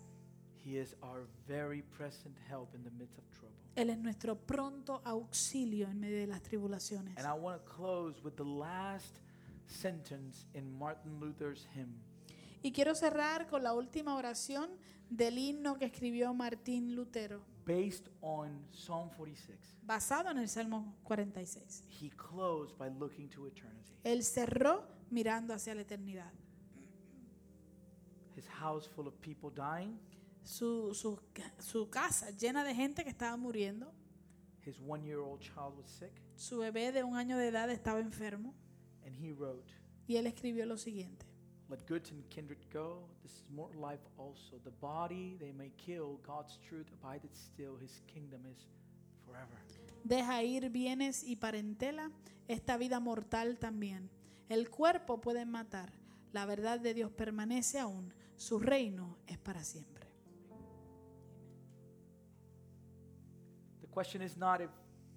[0.64, 3.56] He is our very present help in the midst of trouble.
[3.76, 7.16] Él es nuestro pronto auxilio en medio de las tribulaciones.
[7.16, 9.20] And I want to close with the last
[9.66, 12.02] sentence in Martin Luther's hymn.
[12.62, 14.70] Y quiero cerrar con la última oración
[15.08, 17.42] del himno que escribió Martín Lutero.
[17.64, 19.78] Based on Psalm 46.
[19.82, 21.84] basado en el Salmo 46.
[21.88, 23.92] He closed by looking to eternity.
[24.04, 26.30] Él cerró mirando hacia la eternidad.
[28.36, 29.98] His house full of people dying,
[30.42, 31.18] Su, su,
[31.58, 33.92] su casa llena de gente que estaba muriendo.
[34.64, 38.00] his one year old child was sick, Su bebé de un año de edad estaba
[38.00, 38.54] enfermo.
[39.04, 39.70] and he wrote,
[40.06, 41.26] Y él escribió lo siguiente.
[41.70, 42.98] Let goods and kindred go.
[43.22, 44.58] This is mortal life also.
[44.64, 47.76] The body they may kill, God's truth abideth still.
[47.80, 48.66] His kingdom is
[49.24, 49.56] forever.
[50.02, 52.10] Deja ir bienes y parentela,
[52.48, 54.10] esta vida mortal también.
[54.48, 55.92] El cuerpo puede matar,
[56.32, 60.08] la verdad de Dios permanece aún, su reino es para siempre.
[63.80, 64.70] The question is not if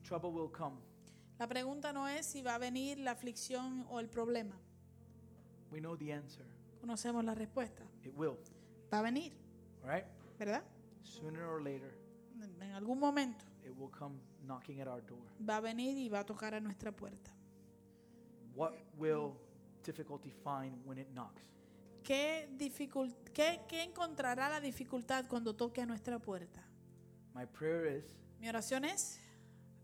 [0.04, 0.78] trouble will come.
[1.40, 4.56] La pregunta no es si va a venir la aflicción o el problema.
[5.74, 6.46] We know the answer.
[6.80, 7.84] Conocemos la respuesta.
[8.04, 8.38] It will.
[8.94, 9.34] Va a venir,
[9.84, 10.06] All right?
[10.38, 10.64] ¿verdad?
[11.02, 11.92] Sooner or later,
[12.62, 14.16] En algún momento it will come
[14.46, 15.24] knocking at our door.
[15.48, 17.32] va a venir y va a tocar a nuestra puerta.
[18.56, 19.34] What will
[19.84, 21.42] difficulty find when it knocks?
[22.04, 26.62] ¿Qué, dificult qué, qué encontrará la dificultad cuando toque a nuestra puerta?
[27.34, 28.04] My prayer is
[28.40, 29.18] Mi oración es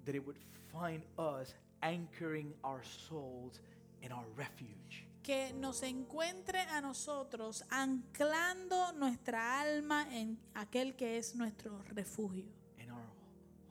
[0.05, 0.37] that it would
[0.71, 3.59] find us anchoring our souls
[4.01, 5.05] in our refuge.
[5.29, 12.47] Que nos encuentre a nosotros anclando nuestra alma en aquel que es nuestro refugio,
[12.89, 13.11] our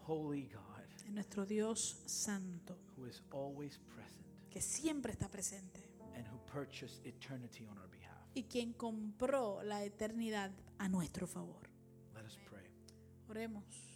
[0.07, 5.83] holy God en nuestro Dios santo, who is always present que siempre está presente
[6.15, 8.25] and who purchased eternity on our behalf.
[8.35, 11.69] y quien compró la eternidad a nuestro favor.
[12.15, 12.71] Let us pray.
[13.29, 13.88] Oremos.